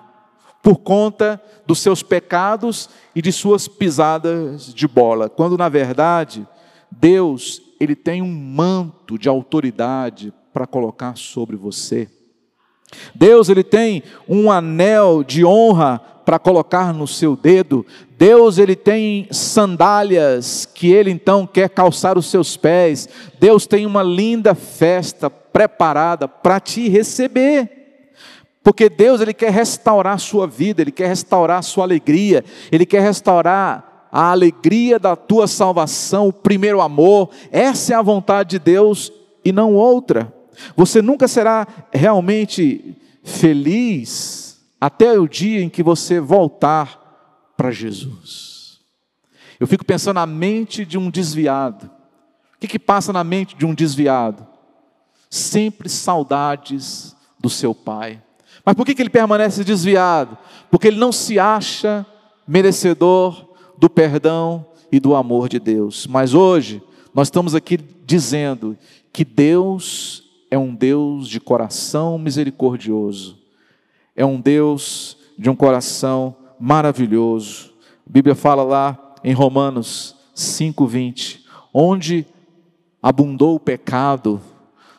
por 0.63 0.79
conta 0.79 1.43
dos 1.67 1.81
seus 1.81 2.03
pecados 2.03 2.89
e 3.15 3.21
de 3.21 3.33
suas 3.33 3.67
pisadas 3.67 4.73
de 4.73 4.87
bola, 4.87 5.29
quando 5.29 5.59
na 5.59 5.69
verdade 5.69 6.47
Deus, 6.91 7.61
ele 7.81 7.97
tem 7.97 8.23
um 8.23 8.33
manto 8.33 9.19
de 9.19 9.29
autoridade 9.29 10.33
para 10.53 10.67
colocar 10.67 11.17
sobre 11.17 11.57
você. 11.57 12.09
Deus 13.15 13.49
ele 13.49 13.65
tem 13.65 14.03
um 14.29 14.51
anel 14.51 15.23
de 15.23 15.45
honra 15.45 16.01
para 16.25 16.39
colocar 16.39 16.93
no 16.93 17.07
seu 17.07 17.37
dedo. 17.37 17.85
Deus 18.19 18.59
ele 18.59 18.75
tem 18.75 19.29
sandálias 19.31 20.67
que 20.67 20.91
ele 20.91 21.11
então 21.11 21.47
quer 21.47 21.69
calçar 21.69 22.17
os 22.17 22.27
seus 22.27 22.57
pés. 22.57 23.09
Deus 23.39 23.67
tem 23.67 23.85
uma 23.87 24.03
linda 24.03 24.55
festa 24.55 25.29
preparada 25.29 26.27
para 26.27 26.59
te 26.59 26.89
receber. 26.89 27.85
Porque 28.63 28.89
Deus 28.89 29.21
ele 29.21 29.35
quer 29.35 29.53
restaurar 29.53 30.15
a 30.15 30.19
sua 30.19 30.47
vida, 30.47 30.81
ele 30.81 30.91
quer 30.91 31.09
restaurar 31.09 31.59
a 31.59 31.63
sua 31.63 31.85
alegria, 31.85 32.43
ele 32.73 32.87
quer 32.87 33.03
restaurar 33.03 34.09
a 34.11 34.31
alegria 34.31 34.99
da 34.99 35.15
tua 35.15 35.47
salvação, 35.47 36.29
o 36.29 36.33
primeiro 36.33 36.81
amor. 36.81 37.29
Essa 37.53 37.93
é 37.93 37.97
a 37.97 38.03
vontade 38.03 38.51
de 38.51 38.59
Deus 38.59 39.13
e 39.45 39.53
não 39.53 39.75
outra. 39.75 40.33
Você 40.77 41.01
nunca 41.01 41.29
será 41.29 41.67
realmente 41.93 42.97
feliz 43.23 44.63
até 44.81 45.19
o 45.19 45.27
dia 45.27 45.63
em 45.63 45.69
que 45.69 45.83
você 45.83 46.21
voltar 46.21 47.53
para 47.57 47.71
Jesus. 47.71 48.81
Eu 49.59 49.67
fico 49.67 49.85
pensando 49.85 50.17
na 50.17 50.27
mente 50.27 50.85
de 50.85 50.99
um 50.99 51.11
desviado. 51.11 51.87
O 52.57 52.59
que, 52.61 52.67
que 52.67 52.79
passa 52.79 53.13
na 53.13 53.25
mente 53.25 53.57
de 53.57 53.65
um 53.65 53.75
desviado? 53.75 54.47
Sempre 55.31 55.89
saudades 55.89 57.17
do 57.39 57.49
seu 57.49 57.75
pai. 57.75 58.23
Mas 58.65 58.75
por 58.75 58.85
que, 58.87 58.95
que 58.95 59.03
ele 59.03 59.11
permanece 59.11 59.65
desviado? 59.65 60.37
Porque 60.71 60.89
ele 60.89 60.99
não 60.99 61.13
se 61.13 61.39
acha 61.39 62.07
merecedor 62.47 63.49
do 63.79 63.89
perdão 63.91 64.67
e 64.91 65.01
do 65.01 65.15
amor 65.15 65.49
de 65.49 65.59
Deus. 65.59 66.07
Mas 66.07 66.35
hoje, 66.35 66.83
nós 67.15 67.29
estamos 67.29 67.55
aqui 67.55 67.79
dizendo 68.05 68.77
que 69.13 69.25
Deus 69.25 70.24
é 70.55 70.59
um 70.59 70.73
Deus 70.73 71.27
de 71.27 71.41
coração 71.41 72.17
misericordioso, 72.17 73.37
é 74.15 74.25
um 74.25 74.41
Deus 74.41 75.17
de 75.37 75.51
um 75.51 75.57
coração 75.57 76.37
maravilhoso. 76.61 77.73
A 78.09 78.13
Bíblia 78.13 78.37
fala 78.37 78.63
lá 78.63 79.17
em 79.25 79.33
Romanos 79.33 80.15
5:20, 80.33 81.45
onde 81.73 82.25
abundou 83.03 83.57
o 83.57 83.61
pecado, 83.61 84.41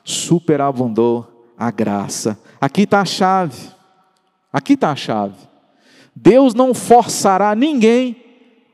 superabundou 0.03 1.53
a 1.57 1.71
graça. 1.71 2.37
Aqui 2.59 2.81
está 2.81 2.99
a 2.99 3.05
chave. 3.05 3.69
Aqui 4.51 4.73
está 4.73 4.91
a 4.91 4.95
chave. 4.97 5.37
Deus 6.13 6.53
não 6.53 6.73
forçará 6.73 7.55
ninguém 7.55 8.17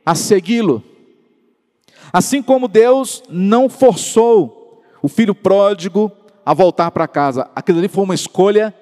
a 0.04 0.15
segui-lo. 0.15 0.84
Assim 2.12 2.41
como 2.41 2.67
Deus 2.67 3.22
não 3.30 3.70
forçou 3.70 4.82
o 5.00 5.08
filho 5.08 5.36
pródigo 5.36 6.12
a 6.45 6.54
voltar 6.54 6.91
para 6.91 7.08
casa. 7.08 7.49
Aquilo 7.56 7.80
ali 7.80 7.88
foi 7.88 8.04
uma 8.04 8.15
escolha 8.15 8.73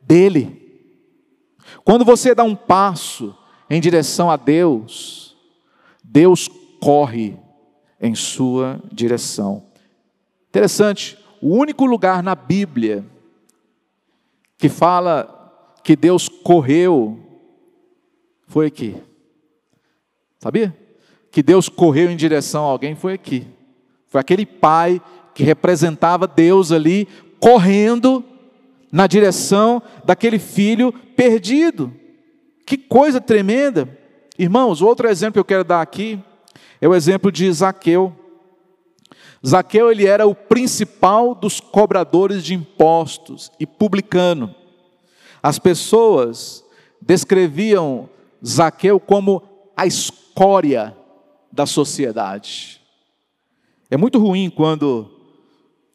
dele. 0.00 0.68
Quando 1.84 2.04
você 2.04 2.34
dá 2.34 2.42
um 2.42 2.56
passo 2.56 3.36
em 3.68 3.80
direção 3.80 4.30
a 4.30 4.36
Deus, 4.36 5.36
Deus 6.02 6.48
corre 6.80 7.36
em 8.00 8.14
sua 8.14 8.80
direção. 8.92 9.64
Interessante, 10.48 11.18
o 11.40 11.54
único 11.54 11.84
lugar 11.84 12.22
na 12.22 12.34
Bíblia 12.34 13.04
que 14.56 14.68
fala 14.68 15.72
que 15.84 15.94
Deus 15.94 16.28
correu 16.28 17.18
foi 18.46 18.66
aqui. 18.66 18.96
Sabia? 20.38 20.76
Que 21.30 21.42
Deus 21.42 21.68
correu 21.68 22.10
em 22.10 22.16
direção 22.16 22.64
a 22.64 22.68
alguém 22.68 22.94
foi 22.94 23.14
aqui. 23.14 23.46
Foi 24.06 24.20
aquele 24.20 24.46
pai 24.46 25.02
que 25.38 25.44
representava 25.44 26.26
Deus 26.26 26.72
ali 26.72 27.06
correndo 27.38 28.24
na 28.90 29.06
direção 29.06 29.80
daquele 30.04 30.36
filho 30.36 30.92
perdido. 31.14 31.94
Que 32.66 32.76
coisa 32.76 33.20
tremenda. 33.20 33.88
Irmãos, 34.36 34.82
outro 34.82 35.06
exemplo 35.06 35.34
que 35.34 35.38
eu 35.38 35.44
quero 35.44 35.62
dar 35.62 35.80
aqui 35.80 36.18
é 36.80 36.88
o 36.88 36.94
exemplo 36.94 37.30
de 37.30 37.52
Zaqueu. 37.52 38.12
Zaqueu 39.46 39.92
ele 39.92 40.08
era 40.08 40.26
o 40.26 40.34
principal 40.34 41.36
dos 41.36 41.60
cobradores 41.60 42.42
de 42.42 42.54
impostos 42.54 43.52
e 43.60 43.64
publicano. 43.64 44.52
As 45.40 45.56
pessoas 45.56 46.64
descreviam 47.00 48.10
Zaqueu 48.44 48.98
como 48.98 49.40
a 49.76 49.86
escória 49.86 50.96
da 51.52 51.64
sociedade. 51.64 52.80
É 53.88 53.96
muito 53.96 54.18
ruim 54.18 54.50
quando 54.50 55.14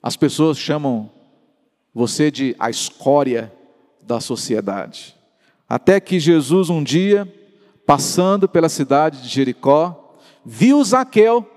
as 0.04 0.18
pessoas 0.18 0.58
chamam 0.58 1.10
você 1.94 2.30
de 2.30 2.54
a 2.60 2.70
escória 2.70 3.54
da 4.02 4.20
sociedade. 4.20 5.16
Até 5.68 6.02
que 6.02 6.20
Jesus 6.20 6.70
um 6.70 6.84
dia, 6.84 7.32
passando 7.86 8.50
pela 8.50 8.68
cidade 8.68 9.22
de 9.22 9.30
Jericó, 9.30 10.18
viu 10.44 10.84
Zaqueu 10.84 11.50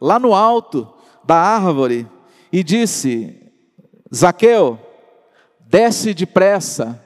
lá 0.00 0.20
no 0.20 0.32
alto 0.32 0.88
da 1.24 1.34
árvore 1.34 2.06
e 2.52 2.62
disse: 2.62 3.52
Zaqueu, 4.14 4.78
desce 5.58 6.14
depressa, 6.14 7.04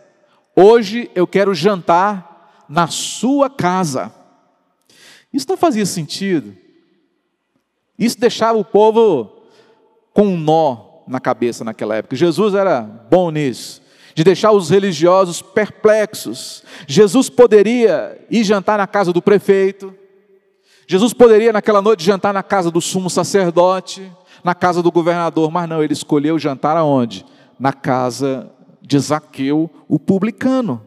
hoje 0.54 1.10
eu 1.14 1.26
quero 1.26 1.54
jantar 1.54 2.66
na 2.68 2.88
sua 2.88 3.48
casa. 3.48 4.12
Isso 5.32 5.46
não 5.48 5.56
fazia 5.56 5.86
sentido. 5.86 6.54
Isso 7.98 8.20
deixava 8.20 8.58
o 8.58 8.64
povo 8.64 9.43
com 10.14 10.28
um 10.28 10.38
nó 10.38 11.02
na 11.06 11.20
cabeça 11.20 11.62
naquela 11.64 11.96
época. 11.96 12.16
Jesus 12.16 12.54
era 12.54 12.80
bom 12.80 13.30
nisso, 13.30 13.82
de 14.14 14.24
deixar 14.24 14.52
os 14.52 14.70
religiosos 14.70 15.42
perplexos. 15.42 16.62
Jesus 16.86 17.28
poderia 17.28 18.18
ir 18.30 18.44
jantar 18.44 18.78
na 18.78 18.86
casa 18.86 19.12
do 19.12 19.20
prefeito, 19.20 19.92
Jesus 20.86 21.12
poderia 21.12 21.52
naquela 21.52 21.80
noite 21.80 22.04
jantar 22.04 22.32
na 22.32 22.42
casa 22.42 22.70
do 22.70 22.80
sumo 22.80 23.08
sacerdote, 23.08 24.10
na 24.42 24.54
casa 24.54 24.82
do 24.82 24.92
governador, 24.92 25.50
mas 25.50 25.68
não, 25.68 25.82
ele 25.82 25.94
escolheu 25.94 26.38
jantar 26.38 26.76
aonde? 26.76 27.24
Na 27.58 27.72
casa 27.72 28.50
de 28.82 28.98
Zaqueu, 28.98 29.70
o 29.88 29.98
publicano. 29.98 30.82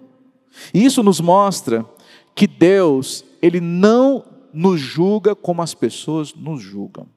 E 0.74 0.86
isso 0.86 1.02
nos 1.02 1.20
mostra 1.20 1.86
que 2.36 2.46
Deus, 2.46 3.26
ele 3.42 3.60
não 3.60 4.24
nos 4.54 4.80
julga 4.80 5.36
como 5.36 5.62
as 5.62 5.74
pessoas 5.74 6.34
nos 6.36 6.62
julgam. 6.62 7.08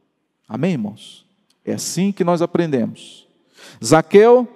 Amém, 0.49 0.73
irmãos? 0.73 1.27
É 1.71 1.75
assim 1.75 2.13
que 2.13 2.25
nós 2.25 2.43
aprendemos. 2.43 3.27
Zaqueu 3.85 4.49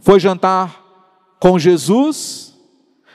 foi 0.00 0.18
jantar 0.18 0.84
com 1.38 1.58
Jesus, 1.58 2.54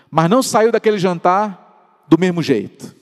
mas 0.09 0.29
não 0.29 0.43
saiu 0.43 0.71
daquele 0.71 0.97
jantar 0.97 2.03
do 2.07 2.17
mesmo 2.17 2.41
jeito. 2.41 2.95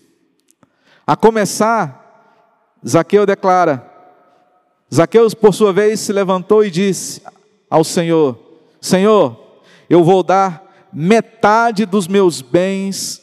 A 1.05 1.15
começar, 1.15 2.77
Zaqueu 2.87 3.25
declara: 3.25 3.85
Zaqueu, 4.93 5.27
por 5.35 5.53
sua 5.53 5.73
vez, 5.73 5.99
se 5.99 6.13
levantou 6.13 6.63
e 6.63 6.71
disse 6.71 7.21
ao 7.69 7.83
Senhor: 7.83 8.37
Senhor, 8.79 9.61
eu 9.89 10.03
vou 10.03 10.23
dar 10.23 10.89
metade 10.93 11.85
dos 11.85 12.07
meus 12.07 12.41
bens 12.41 13.21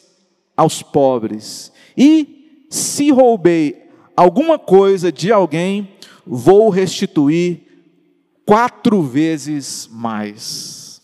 aos 0.57 0.83
pobres, 0.83 1.73
e 1.97 2.67
se 2.69 3.11
roubei 3.11 3.87
alguma 4.17 4.59
coisa 4.59 5.13
de 5.13 5.31
alguém, 5.31 5.96
vou 6.27 6.69
restituir 6.69 7.61
quatro 8.45 9.03
vezes 9.03 9.89
mais. 9.91 11.01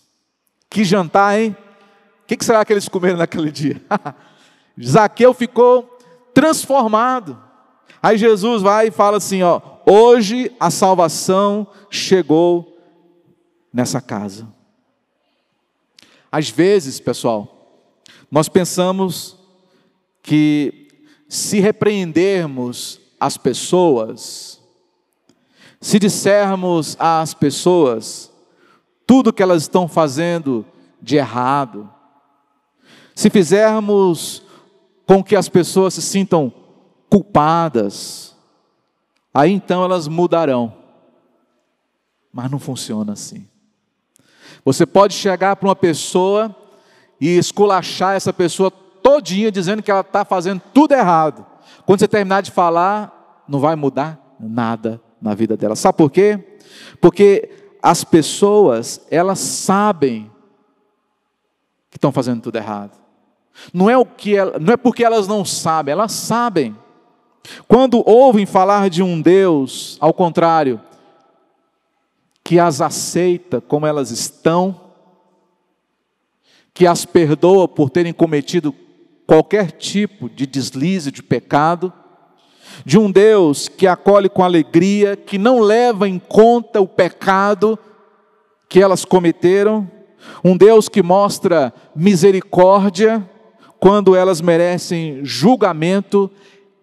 Que 0.68 0.84
jantar, 0.84 1.38
hein? 1.38 1.56
O 2.22 2.26
que 2.26 2.44
será 2.44 2.64
que 2.64 2.72
eles 2.72 2.88
comeram 2.88 3.18
naquele 3.18 3.50
dia? 3.50 3.80
Zaqueu 4.82 5.34
ficou 5.34 5.98
transformado. 6.32 7.38
Aí 8.02 8.16
Jesus 8.16 8.62
vai 8.62 8.88
e 8.88 8.90
fala 8.90 9.18
assim: 9.18 9.42
ó, 9.42 9.60
hoje 9.86 10.50
a 10.58 10.70
salvação 10.70 11.66
chegou 11.90 12.78
nessa 13.72 14.00
casa. 14.00 14.48
Às 16.30 16.48
vezes, 16.48 16.98
pessoal, 16.98 17.84
nós 18.30 18.48
pensamos 18.48 19.36
que 20.22 20.88
se 21.28 21.60
repreendermos 21.60 23.00
as 23.20 23.36
pessoas, 23.36 24.61
se 25.82 25.98
dissermos 25.98 26.96
às 26.96 27.34
pessoas 27.34 28.32
tudo 29.04 29.32
que 29.32 29.42
elas 29.42 29.62
estão 29.62 29.88
fazendo 29.88 30.64
de 31.02 31.16
errado, 31.16 31.90
se 33.16 33.28
fizermos 33.28 34.44
com 35.04 35.24
que 35.24 35.34
as 35.34 35.48
pessoas 35.48 35.94
se 35.94 36.00
sintam 36.00 36.52
culpadas, 37.10 38.36
aí 39.34 39.50
então 39.50 39.82
elas 39.82 40.06
mudarão. 40.06 40.72
Mas 42.32 42.48
não 42.48 42.60
funciona 42.60 43.14
assim. 43.14 43.48
Você 44.64 44.86
pode 44.86 45.14
chegar 45.14 45.56
para 45.56 45.68
uma 45.68 45.76
pessoa 45.76 46.54
e 47.20 47.36
esculachar 47.36 48.14
essa 48.14 48.32
pessoa 48.32 48.70
todinha 48.70 49.50
dizendo 49.50 49.82
que 49.82 49.90
ela 49.90 50.00
está 50.00 50.24
fazendo 50.24 50.62
tudo 50.72 50.94
errado. 50.94 51.44
Quando 51.84 51.98
você 51.98 52.08
terminar 52.08 52.40
de 52.40 52.52
falar, 52.52 53.44
não 53.48 53.58
vai 53.58 53.74
mudar 53.74 54.36
nada 54.38 55.00
na 55.22 55.34
vida 55.34 55.56
dela. 55.56 55.76
Sabe 55.76 55.96
por 55.96 56.10
quê? 56.10 56.38
Porque 57.00 57.48
as 57.80 58.02
pessoas, 58.04 59.00
elas 59.10 59.38
sabem 59.38 60.30
que 61.90 61.96
estão 61.96 62.12
fazendo 62.12 62.42
tudo 62.42 62.56
errado. 62.56 62.98
Não 63.72 63.88
é, 63.88 63.96
o 63.96 64.04
que 64.04 64.36
ela, 64.36 64.58
não 64.58 64.72
é 64.74 64.76
porque 64.76 65.04
elas 65.04 65.28
não 65.28 65.44
sabem, 65.44 65.92
elas 65.92 66.12
sabem. 66.12 66.76
Quando 67.68 68.02
ouvem 68.08 68.46
falar 68.46 68.90
de 68.90 69.02
um 69.02 69.20
Deus, 69.20 69.96
ao 70.00 70.12
contrário, 70.12 70.80
que 72.42 72.58
as 72.58 72.80
aceita 72.80 73.60
como 73.60 73.86
elas 73.86 74.10
estão, 74.10 74.80
que 76.74 76.86
as 76.86 77.04
perdoa 77.04 77.68
por 77.68 77.90
terem 77.90 78.12
cometido 78.12 78.74
qualquer 79.26 79.70
tipo 79.72 80.28
de 80.28 80.46
deslize, 80.46 81.10
de 81.10 81.22
pecado, 81.22 81.92
de 82.84 82.98
um 82.98 83.10
Deus 83.10 83.68
que 83.68 83.86
acolhe 83.86 84.28
com 84.28 84.42
alegria, 84.42 85.16
que 85.16 85.38
não 85.38 85.60
leva 85.60 86.08
em 86.08 86.18
conta 86.18 86.80
o 86.80 86.88
pecado 86.88 87.78
que 88.68 88.80
elas 88.80 89.04
cometeram, 89.04 89.90
um 90.42 90.56
Deus 90.56 90.88
que 90.88 91.02
mostra 91.02 91.72
misericórdia, 91.94 93.28
quando 93.78 94.14
elas 94.14 94.40
merecem 94.40 95.24
julgamento, 95.24 96.30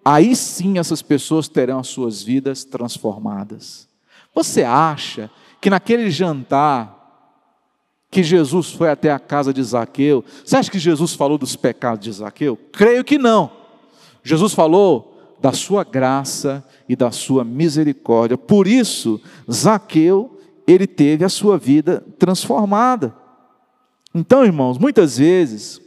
aí 0.04 0.36
sim 0.36 0.78
essas 0.78 1.02
pessoas 1.02 1.48
terão 1.48 1.80
as 1.80 1.88
suas 1.88 2.22
vidas 2.22 2.66
transformadas. 2.66 3.88
Você 4.36 4.64
acha 4.64 5.30
que 5.62 5.70
naquele 5.70 6.12
jantar 6.12 6.98
que 8.12 8.24
Jesus 8.24 8.72
foi 8.72 8.90
até 8.90 9.12
a 9.12 9.20
casa 9.20 9.54
de 9.54 9.64
Zaqueu, 9.64 10.24
você 10.44 10.58
acha 10.58 10.72
que 10.72 10.80
Jesus 10.80 11.14
falou 11.14 11.38
dos 11.38 11.56
pecados 11.56 12.04
de 12.04 12.12
Zaqueu? 12.12 12.58
Creio 12.72 13.04
que 13.04 13.18
não. 13.18 13.52
Jesus 14.24 14.54
falou 14.54 15.19
da 15.42 15.52
sua 15.54 15.84
graça 15.84 16.66
e 16.88 16.96
da 16.96 17.12
sua 17.12 17.44
misericórdia. 17.44 18.38
Por 18.38 18.68
isso, 18.68 19.22
Zaqueu, 19.52 20.40
ele 20.68 20.86
teve 20.86 21.24
a 21.24 21.30
sua 21.30 21.58
vida 21.58 22.04
transformada. 22.18 23.16
Então, 24.14 24.44
irmãos, 24.44 24.78
muitas 24.78 25.18
vezes 25.18 25.82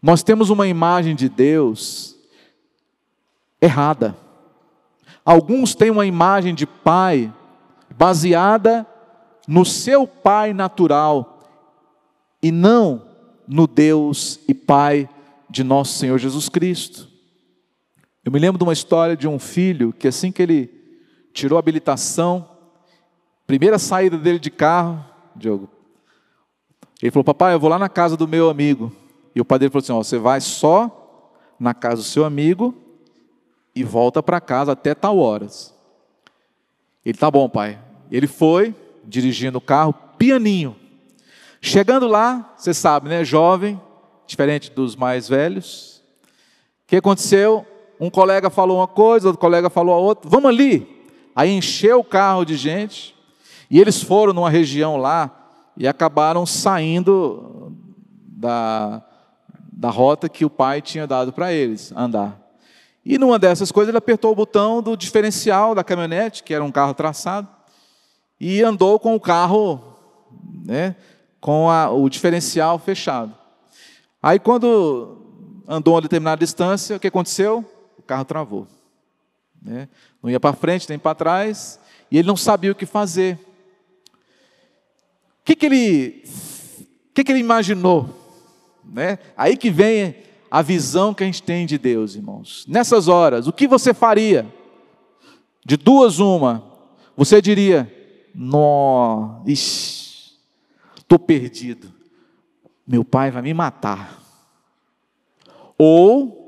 nós 0.00 0.22
temos 0.22 0.50
uma 0.50 0.66
imagem 0.66 1.14
de 1.14 1.28
Deus 1.28 2.16
errada. 3.60 4.16
Alguns 5.24 5.74
têm 5.74 5.90
uma 5.90 6.06
imagem 6.06 6.54
de 6.54 6.66
pai 6.66 7.32
baseada 7.96 8.86
no 9.46 9.64
seu 9.64 10.06
pai 10.06 10.52
natural 10.52 11.40
e 12.42 12.50
não 12.50 13.02
no 13.46 13.66
Deus 13.66 14.40
e 14.48 14.54
Pai 14.54 15.08
de 15.48 15.62
nosso 15.62 15.98
Senhor 15.98 16.18
Jesus 16.18 16.48
Cristo. 16.48 17.11
Eu 18.24 18.30
me 18.30 18.38
lembro 18.38 18.58
de 18.58 18.64
uma 18.64 18.72
história 18.72 19.16
de 19.16 19.26
um 19.26 19.38
filho 19.38 19.92
que 19.92 20.06
assim 20.06 20.30
que 20.30 20.42
ele 20.42 20.70
tirou 21.32 21.56
a 21.56 21.60
habilitação, 21.60 22.48
primeira 23.46 23.78
saída 23.78 24.16
dele 24.16 24.38
de 24.38 24.50
carro, 24.50 25.04
Diogo, 25.34 25.68
ele 27.02 27.10
falou: 27.10 27.24
Papai, 27.24 27.52
eu 27.54 27.60
vou 27.60 27.68
lá 27.68 27.78
na 27.78 27.88
casa 27.88 28.16
do 28.16 28.28
meu 28.28 28.48
amigo. 28.48 28.92
E 29.34 29.40
o 29.40 29.44
pai 29.44 29.58
dele 29.58 29.70
falou 29.70 29.82
assim: 29.82 29.92
Você 29.92 30.18
vai 30.18 30.40
só 30.40 31.34
na 31.58 31.74
casa 31.74 31.96
do 31.96 32.02
seu 32.02 32.24
amigo 32.24 32.74
e 33.74 33.82
volta 33.82 34.22
para 34.22 34.40
casa 34.40 34.72
até 34.72 34.94
tal 34.94 35.18
horas. 35.18 35.74
Ele 37.04 37.18
tá 37.18 37.28
bom, 37.30 37.48
pai. 37.48 37.80
Ele 38.10 38.28
foi 38.28 38.74
dirigindo 39.04 39.58
o 39.58 39.60
carro 39.60 39.92
pianinho. 40.16 40.76
Chegando 41.60 42.06
lá, 42.06 42.54
você 42.56 42.72
sabe, 42.72 43.08
né, 43.08 43.24
jovem, 43.24 43.80
diferente 44.26 44.70
dos 44.70 44.94
mais 44.94 45.28
velhos. 45.28 46.02
O 46.84 46.88
que 46.88 46.96
aconteceu? 46.96 47.66
Um 48.02 48.10
colega 48.10 48.50
falou 48.50 48.78
uma 48.78 48.88
coisa, 48.88 49.28
outro 49.28 49.40
colega 49.40 49.70
falou 49.70 49.94
a 49.94 49.98
outra. 49.98 50.28
Vamos 50.28 50.48
ali. 50.48 51.06
Aí 51.36 51.52
encheu 51.52 52.00
o 52.00 52.04
carro 52.04 52.44
de 52.44 52.56
gente. 52.56 53.14
E 53.70 53.80
eles 53.80 54.02
foram 54.02 54.32
numa 54.32 54.50
região 54.50 54.96
lá 54.96 55.30
e 55.76 55.86
acabaram 55.86 56.44
saindo 56.44 57.72
da, 58.26 59.00
da 59.72 59.88
rota 59.88 60.28
que 60.28 60.44
o 60.44 60.50
pai 60.50 60.82
tinha 60.82 61.06
dado 61.06 61.32
para 61.32 61.52
eles 61.52 61.92
andar. 61.94 62.40
E 63.06 63.16
numa 63.18 63.38
dessas 63.38 63.70
coisas 63.70 63.90
ele 63.90 63.98
apertou 63.98 64.32
o 64.32 64.34
botão 64.34 64.82
do 64.82 64.96
diferencial 64.96 65.72
da 65.72 65.84
caminhonete, 65.84 66.42
que 66.42 66.52
era 66.52 66.64
um 66.64 66.72
carro 66.72 66.94
traçado, 66.94 67.46
e 68.40 68.64
andou 68.64 68.98
com 68.98 69.14
o 69.14 69.20
carro, 69.20 69.80
né, 70.66 70.96
com 71.40 71.70
a, 71.70 71.88
o 71.88 72.08
diferencial 72.08 72.80
fechado. 72.80 73.32
Aí 74.20 74.40
quando 74.40 75.18
andou 75.68 75.94
uma 75.94 76.00
determinada 76.00 76.40
distância, 76.40 76.96
o 76.96 77.00
que 77.00 77.06
aconteceu? 77.06 77.64
O 78.02 78.06
carro 78.06 78.24
travou. 78.24 78.66
Né? 79.60 79.88
Não 80.20 80.28
ia 80.28 80.40
para 80.40 80.56
frente 80.56 80.88
nem 80.88 80.98
para 80.98 81.14
trás, 81.14 81.78
e 82.10 82.18
ele 82.18 82.26
não 82.26 82.36
sabia 82.36 82.72
o 82.72 82.74
que 82.74 82.84
fazer. 82.84 83.38
O 85.40 85.44
que, 85.44 85.54
que 85.54 85.66
ele, 85.66 86.24
que, 87.14 87.22
que 87.22 87.30
ele 87.32 87.38
imaginou? 87.38 88.10
Né? 88.84 89.20
Aí 89.36 89.56
que 89.56 89.70
vem 89.70 90.16
a 90.50 90.62
visão 90.62 91.14
que 91.14 91.22
a 91.22 91.26
gente 91.26 91.42
tem 91.42 91.64
de 91.64 91.78
Deus, 91.78 92.16
irmãos. 92.16 92.64
Nessas 92.68 93.06
horas, 93.06 93.46
o 93.46 93.52
que 93.52 93.68
você 93.68 93.94
faria? 93.94 94.52
De 95.64 95.76
duas, 95.76 96.18
uma. 96.18 96.64
Você 97.16 97.40
diria: 97.40 97.90
Nó, 98.34 99.42
estou 99.46 101.18
perdido. 101.20 101.92
Meu 102.84 103.04
pai 103.04 103.30
vai 103.30 103.42
me 103.42 103.54
matar. 103.54 104.20
Ou 105.78 106.41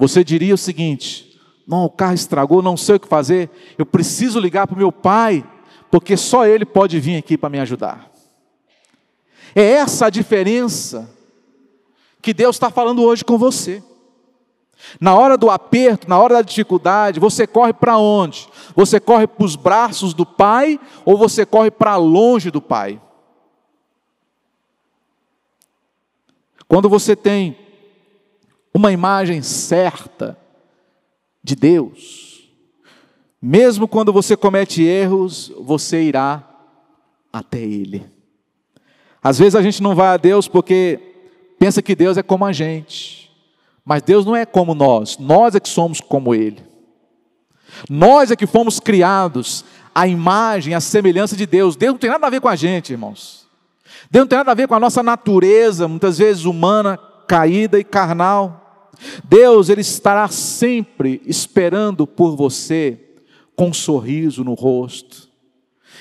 você 0.00 0.24
diria 0.24 0.54
o 0.54 0.58
seguinte: 0.58 1.38
Não, 1.66 1.84
o 1.84 1.90
carro 1.90 2.14
estragou, 2.14 2.62
não 2.62 2.74
sei 2.74 2.96
o 2.96 3.00
que 3.00 3.06
fazer. 3.06 3.50
Eu 3.76 3.84
preciso 3.84 4.40
ligar 4.40 4.66
para 4.66 4.74
o 4.74 4.78
meu 4.78 4.90
pai, 4.90 5.44
porque 5.90 6.16
só 6.16 6.46
ele 6.46 6.64
pode 6.64 6.98
vir 6.98 7.18
aqui 7.18 7.36
para 7.36 7.50
me 7.50 7.60
ajudar. 7.60 8.10
É 9.54 9.62
essa 9.62 10.06
a 10.06 10.10
diferença 10.10 11.14
que 12.22 12.32
Deus 12.32 12.56
está 12.56 12.70
falando 12.70 13.02
hoje 13.02 13.22
com 13.22 13.36
você. 13.36 13.82
Na 14.98 15.14
hora 15.14 15.36
do 15.36 15.50
aperto, 15.50 16.08
na 16.08 16.18
hora 16.18 16.36
da 16.36 16.42
dificuldade, 16.42 17.20
você 17.20 17.46
corre 17.46 17.74
para 17.74 17.98
onde? 17.98 18.48
Você 18.74 18.98
corre 18.98 19.26
para 19.26 19.44
os 19.44 19.54
braços 19.54 20.14
do 20.14 20.24
Pai 20.24 20.80
ou 21.04 21.18
você 21.18 21.44
corre 21.44 21.70
para 21.70 21.96
longe 21.96 22.50
do 22.50 22.62
Pai? 22.62 22.98
Quando 26.66 26.88
você 26.88 27.14
tem 27.14 27.69
uma 28.72 28.92
imagem 28.92 29.42
certa 29.42 30.38
de 31.42 31.54
Deus, 31.54 32.50
mesmo 33.40 33.88
quando 33.88 34.12
você 34.12 34.36
comete 34.36 34.82
erros, 34.82 35.52
você 35.58 36.02
irá 36.02 36.46
até 37.32 37.58
Ele. 37.58 38.06
Às 39.22 39.38
vezes 39.38 39.54
a 39.54 39.62
gente 39.62 39.82
não 39.82 39.94
vai 39.94 40.08
a 40.08 40.16
Deus 40.16 40.48
porque 40.48 41.00
pensa 41.58 41.82
que 41.82 41.94
Deus 41.94 42.16
é 42.16 42.22
como 42.22 42.44
a 42.44 42.52
gente. 42.52 43.30
Mas 43.84 44.02
Deus 44.02 44.24
não 44.24 44.36
é 44.36 44.44
como 44.44 44.74
nós, 44.74 45.18
nós 45.18 45.54
é 45.54 45.60
que 45.60 45.68
somos 45.68 46.00
como 46.00 46.34
Ele. 46.34 46.62
Nós 47.88 48.30
é 48.30 48.36
que 48.36 48.46
fomos 48.46 48.78
criados 48.78 49.64
à 49.94 50.06
imagem, 50.06 50.74
à 50.74 50.80
semelhança 50.80 51.36
de 51.36 51.46
Deus. 51.46 51.76
Deus 51.76 51.92
não 51.92 51.98
tem 51.98 52.10
nada 52.10 52.26
a 52.26 52.30
ver 52.30 52.40
com 52.40 52.48
a 52.48 52.56
gente, 52.56 52.92
irmãos. 52.92 53.46
Deus 54.10 54.24
não 54.24 54.28
tem 54.28 54.38
nada 54.38 54.50
a 54.50 54.54
ver 54.54 54.68
com 54.68 54.74
a 54.74 54.80
nossa 54.80 55.02
natureza, 55.02 55.88
muitas 55.88 56.18
vezes 56.18 56.44
humana, 56.44 56.98
caída 57.26 57.78
e 57.78 57.84
carnal. 57.84 58.59
Deus, 59.24 59.68
Ele 59.68 59.80
estará 59.80 60.28
sempre 60.28 61.20
esperando 61.24 62.06
por 62.06 62.36
você, 62.36 62.98
com 63.56 63.68
um 63.68 63.74
sorriso 63.74 64.42
no 64.42 64.54
rosto 64.54 65.28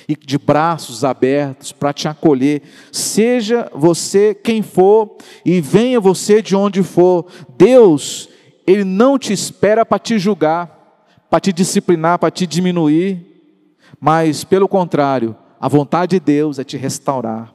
e 0.07 0.15
de 0.15 0.37
braços 0.37 1.03
abertos 1.03 1.71
para 1.71 1.93
te 1.93 2.07
acolher. 2.07 2.63
Seja 2.91 3.69
você 3.73 4.33
quem 4.33 4.61
for 4.61 5.17
e 5.45 5.61
venha 5.61 5.99
você 5.99 6.41
de 6.41 6.55
onde 6.55 6.81
for. 6.81 7.27
Deus, 7.57 8.29
Ele 8.65 8.83
não 8.83 9.19
te 9.19 9.33
espera 9.33 9.85
para 9.85 9.99
te 9.99 10.17
julgar, 10.17 11.05
para 11.29 11.39
te 11.39 11.53
disciplinar, 11.53 12.17
para 12.17 12.31
te 12.31 12.47
diminuir, 12.47 13.23
mas 13.99 14.43
pelo 14.43 14.67
contrário, 14.67 15.35
a 15.59 15.67
vontade 15.67 16.15
de 16.15 16.19
Deus 16.19 16.57
é 16.57 16.63
te 16.63 16.77
restaurar. 16.77 17.53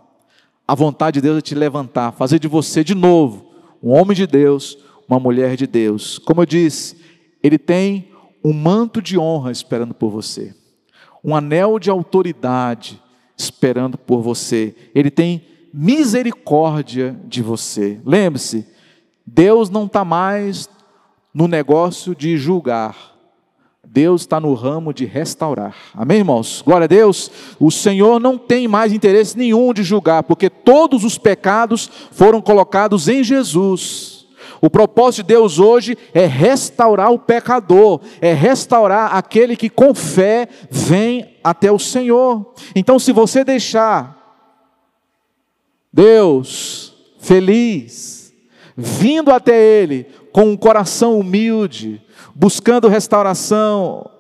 A 0.67 0.75
vontade 0.75 1.15
de 1.15 1.23
Deus 1.23 1.39
é 1.39 1.41
te 1.41 1.55
levantar, 1.55 2.13
fazer 2.13 2.39
de 2.39 2.49
você 2.49 2.85
de 2.85 2.95
novo 2.95 3.55
um 3.83 3.91
homem 3.91 4.17
de 4.17 4.27
Deus, 4.27 4.79
uma 5.09 5.21
mulher 5.21 5.57
de 5.57 5.67
Deus. 5.67 6.19
Como 6.19 6.43
eu 6.43 6.47
disse, 6.47 6.97
Ele 7.43 7.59
tem 7.59 8.11
um 8.45 8.53
manto 8.53 9.01
de 9.01 9.19
honra 9.19 9.51
esperando 9.51 9.95
por 9.95 10.11
você 10.11 10.55
um 11.25 11.35
anel 11.35 11.79
de 11.79 11.89
autoridade 11.89 13.03
esperando 13.37 13.97
por 13.97 14.21
você. 14.21 14.77
Ele 14.95 15.11
tem 15.11 15.43
misericórdia 15.73 17.19
de 17.25 17.43
você. 17.43 17.99
Lembre-se, 18.05 18.69
Deus 19.27 19.71
não 19.71 19.87
está 19.87 20.05
mais 20.05 20.69
no 21.33 21.49
negócio 21.49 22.15
de 22.15 22.37
julgar. 22.37 23.15
Deus 23.83 24.23
está 24.23 24.39
no 24.39 24.53
ramo 24.55 24.93
de 24.93 25.05
restaurar. 25.05 25.75
Amém, 25.95 26.19
irmãos? 26.19 26.63
Glória 26.65 26.85
a 26.85 26.89
Deus. 26.89 27.31
O 27.59 27.71
Senhor 27.71 28.21
não 28.21 28.37
tem 28.37 28.69
mais 28.69 28.93
interesse 28.93 29.37
nenhum 29.39 29.73
de 29.73 29.83
julgar, 29.83 30.25
porque 30.25 30.51
todos 30.51 31.05
os 31.05 31.17
pecados 31.17 31.91
foram 32.11 32.41
colocados 32.41 33.09
em 33.09 33.25
Jesus. 33.25 34.24
O 34.65 34.71
propósito 34.71 35.23
de 35.23 35.35
Deus 35.35 35.59
hoje 35.59 35.95
é 36.15 36.25
restaurar 36.25 37.13
o 37.13 37.19
pecador, 37.19 38.01
é 38.19 38.33
restaurar 38.33 39.15
aquele 39.15 39.59
que 39.59 39.69
com 39.69 39.95
fé 39.95 40.49
vem 40.71 41.37
até 41.45 41.71
o 41.71 41.79
Senhor. 41.79 42.55
Então, 42.75 42.99
se 42.99 43.13
você 43.13 43.45
deixar 43.45 44.49
Deus 45.93 46.95
feliz, 47.19 48.33
vindo 48.75 49.31
até 49.31 49.55
Ele 49.55 50.07
com 50.33 50.45
um 50.47 50.57
coração 50.57 51.19
humilde, 51.19 52.01
buscando 52.35 52.89
restauração, 52.89 54.11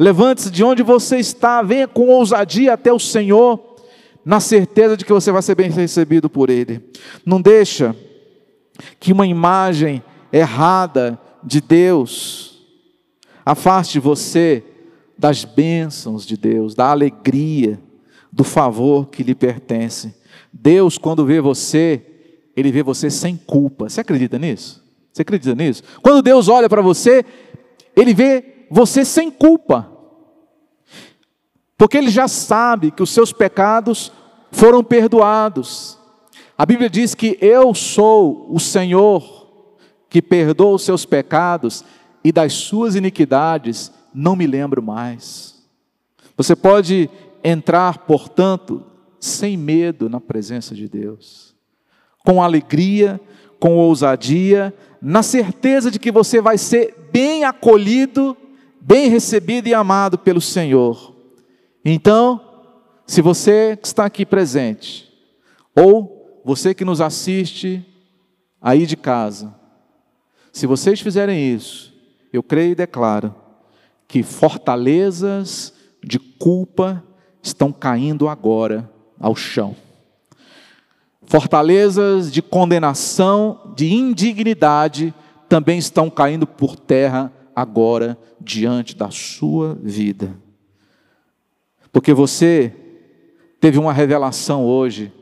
levante-se 0.00 0.50
de 0.50 0.64
onde 0.64 0.82
você 0.82 1.18
está, 1.18 1.62
venha 1.62 1.86
com 1.86 2.08
ousadia 2.08 2.72
até 2.72 2.92
o 2.92 2.98
Senhor, 2.98 3.76
na 4.24 4.40
certeza 4.40 4.96
de 4.96 5.04
que 5.04 5.12
você 5.12 5.30
vai 5.30 5.42
ser 5.42 5.54
bem 5.54 5.70
recebido 5.70 6.28
por 6.28 6.50
Ele. 6.50 6.82
Não 7.24 7.40
deixa 7.40 7.94
que 8.98 9.12
uma 9.12 9.26
imagem 9.26 10.02
errada 10.32 11.18
de 11.42 11.60
Deus 11.60 12.62
afaste 13.44 13.98
você 13.98 14.64
das 15.18 15.44
bênçãos 15.44 16.26
de 16.26 16.36
Deus, 16.36 16.74
da 16.74 16.90
alegria, 16.90 17.80
do 18.32 18.44
favor 18.44 19.06
que 19.08 19.22
lhe 19.22 19.34
pertence. 19.34 20.14
Deus, 20.52 20.98
quando 20.98 21.24
vê 21.24 21.40
você, 21.40 22.02
ele 22.56 22.70
vê 22.72 22.82
você 22.82 23.10
sem 23.10 23.36
culpa. 23.36 23.88
Você 23.88 24.00
acredita 24.00 24.38
nisso? 24.38 24.82
Você 25.12 25.22
acredita 25.22 25.54
nisso? 25.54 25.82
Quando 26.02 26.22
Deus 26.22 26.48
olha 26.48 26.68
para 26.68 26.82
você, 26.82 27.24
ele 27.94 28.14
vê 28.14 28.66
você 28.70 29.04
sem 29.04 29.30
culpa. 29.30 29.90
Porque 31.76 31.98
ele 31.98 32.10
já 32.10 32.28
sabe 32.28 32.90
que 32.90 33.02
os 33.02 33.10
seus 33.10 33.32
pecados 33.32 34.12
foram 34.50 34.82
perdoados. 34.82 35.98
A 36.62 36.64
Bíblia 36.64 36.88
diz 36.88 37.12
que 37.12 37.36
eu 37.40 37.74
sou 37.74 38.46
o 38.48 38.60
Senhor 38.60 39.50
que 40.08 40.22
perdoa 40.22 40.76
os 40.76 40.84
seus 40.84 41.04
pecados 41.04 41.84
e 42.22 42.30
das 42.30 42.52
suas 42.52 42.94
iniquidades 42.94 43.90
não 44.14 44.36
me 44.36 44.46
lembro 44.46 44.80
mais. 44.80 45.60
Você 46.36 46.54
pode 46.54 47.10
entrar, 47.42 48.06
portanto, 48.06 48.80
sem 49.18 49.56
medo 49.56 50.08
na 50.08 50.20
presença 50.20 50.72
de 50.72 50.88
Deus, 50.88 51.52
com 52.24 52.40
alegria, 52.40 53.20
com 53.58 53.74
ousadia, 53.74 54.72
na 55.00 55.24
certeza 55.24 55.90
de 55.90 55.98
que 55.98 56.12
você 56.12 56.40
vai 56.40 56.56
ser 56.56 56.94
bem 57.12 57.42
acolhido, 57.42 58.36
bem 58.80 59.08
recebido 59.08 59.66
e 59.66 59.74
amado 59.74 60.16
pelo 60.16 60.40
Senhor. 60.40 61.12
Então, 61.84 62.40
se 63.04 63.20
você 63.20 63.76
está 63.82 64.04
aqui 64.04 64.24
presente, 64.24 65.12
ou 65.74 66.21
você 66.44 66.74
que 66.74 66.84
nos 66.84 67.00
assiste 67.00 67.84
aí 68.60 68.86
de 68.86 68.96
casa, 68.96 69.54
se 70.52 70.66
vocês 70.66 71.00
fizerem 71.00 71.54
isso, 71.54 71.92
eu 72.32 72.42
creio 72.42 72.72
e 72.72 72.76
declaro 72.76 73.34
que 74.06 74.22
fortalezas 74.22 75.72
de 76.02 76.18
culpa 76.18 77.02
estão 77.42 77.72
caindo 77.72 78.28
agora 78.28 78.90
ao 79.18 79.34
chão. 79.34 79.74
Fortalezas 81.24 82.30
de 82.30 82.42
condenação, 82.42 83.72
de 83.74 83.92
indignidade 83.92 85.14
também 85.48 85.78
estão 85.78 86.10
caindo 86.10 86.46
por 86.46 86.76
terra 86.76 87.32
agora 87.54 88.18
diante 88.40 88.96
da 88.96 89.10
sua 89.10 89.78
vida. 89.82 90.36
Porque 91.92 92.12
você 92.12 92.74
teve 93.60 93.78
uma 93.78 93.92
revelação 93.92 94.64
hoje 94.64 95.12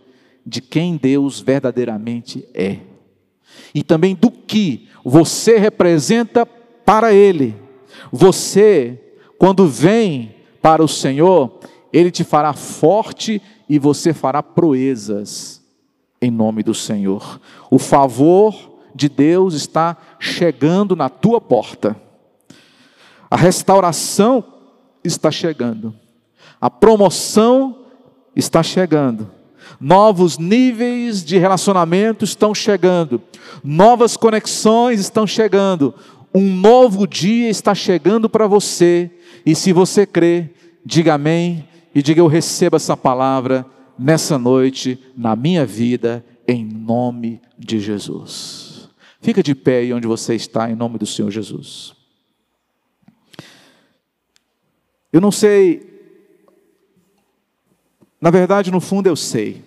de 0.45 0.61
quem 0.61 0.97
Deus 0.97 1.41
verdadeiramente 1.41 2.47
é. 2.55 2.79
E 3.75 3.83
também 3.83 4.15
do 4.15 4.31
que 4.31 4.89
você 5.05 5.59
representa 5.59 6.45
para 6.45 7.13
Ele. 7.13 7.55
Você, 8.13 8.99
quando 9.39 9.67
vem 9.67 10.35
para 10.61 10.83
o 10.83 10.89
Senhor, 10.89 11.61
Ele 11.93 12.11
te 12.11 12.25
fará 12.25 12.53
forte 12.53 13.41
e 13.69 13.79
você 13.79 14.13
fará 14.13 14.43
proezas 14.43 15.61
em 16.21 16.31
nome 16.31 16.63
do 16.63 16.75
Senhor. 16.75 17.41
O 17.71 17.79
favor 17.79 18.79
de 18.95 19.09
Deus 19.09 19.55
está 19.55 19.97
chegando 20.19 20.95
na 20.95 21.09
tua 21.09 21.41
porta. 21.41 21.97
A 23.31 23.37
restauração 23.37 24.45
está 25.03 25.31
chegando. 25.31 25.95
A 26.61 26.69
promoção 26.69 27.87
está 28.35 28.63
chegando. 28.63 29.31
Novos 29.81 30.39
níveis 30.39 31.25
de 31.25 31.39
relacionamento 31.39 32.25
estão 32.25 32.55
chegando. 32.55 33.23
Novas 33.63 34.17
conexões 34.17 35.01
estão 35.01 35.27
chegando. 35.27 35.95
Um 36.35 36.55
novo 36.55 37.07
dia 37.07 37.49
está 37.49 37.75
chegando 37.75 38.29
para 38.29 38.47
você. 38.47 39.11
E 39.45 39.55
se 39.55 39.73
você 39.73 40.07
crê, 40.07 40.51
diga 40.85 41.15
amém 41.15 41.67
e 41.95 42.03
diga 42.03 42.21
eu 42.21 42.27
recebo 42.27 42.77
essa 42.77 42.97
palavra 42.97 43.67
nessa 43.99 44.39
noite 44.39 44.99
na 45.17 45.35
minha 45.37 45.67
vida 45.67 46.25
em 46.47 46.65
nome 46.65 47.41
de 47.59 47.79
Jesus. 47.79 48.89
Fica 49.21 49.43
de 49.43 49.55
pé 49.55 49.79
aí 49.79 49.93
onde 49.93 50.07
você 50.07 50.35
está 50.35 50.71
em 50.71 50.75
nome 50.75 50.99
do 50.99 51.07
Senhor 51.07 51.31
Jesus. 51.31 51.95
Eu 55.13 55.21
não 55.21 55.31
sei 55.31 55.90
na 58.21 58.31
verdade, 58.31 58.71
no 58.71 58.81
fundo 58.81 59.07
eu 59.07 59.17
sei. 59.17 59.65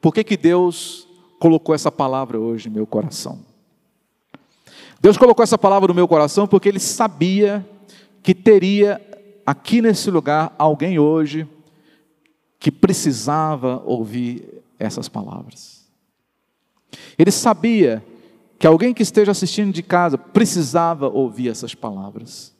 Por 0.00 0.12
que, 0.12 0.22
que 0.22 0.36
Deus 0.36 1.08
colocou 1.38 1.74
essa 1.74 1.90
palavra 1.90 2.38
hoje 2.38 2.68
em 2.68 2.72
meu 2.72 2.86
coração? 2.86 3.40
Deus 5.00 5.16
colocou 5.16 5.42
essa 5.42 5.56
palavra 5.56 5.88
no 5.88 5.94
meu 5.94 6.06
coração 6.06 6.46
porque 6.46 6.68
Ele 6.68 6.78
sabia 6.78 7.66
que 8.22 8.34
teria 8.34 9.00
aqui 9.46 9.80
nesse 9.80 10.10
lugar 10.10 10.54
alguém 10.58 10.98
hoje 10.98 11.48
que 12.58 12.70
precisava 12.70 13.82
ouvir 13.86 14.62
essas 14.78 15.08
palavras. 15.08 15.86
Ele 17.18 17.30
sabia 17.30 18.04
que 18.58 18.66
alguém 18.66 18.92
que 18.92 19.02
esteja 19.02 19.32
assistindo 19.32 19.72
de 19.72 19.82
casa 19.82 20.18
precisava 20.18 21.08
ouvir 21.08 21.48
essas 21.48 21.74
palavras. 21.74 22.54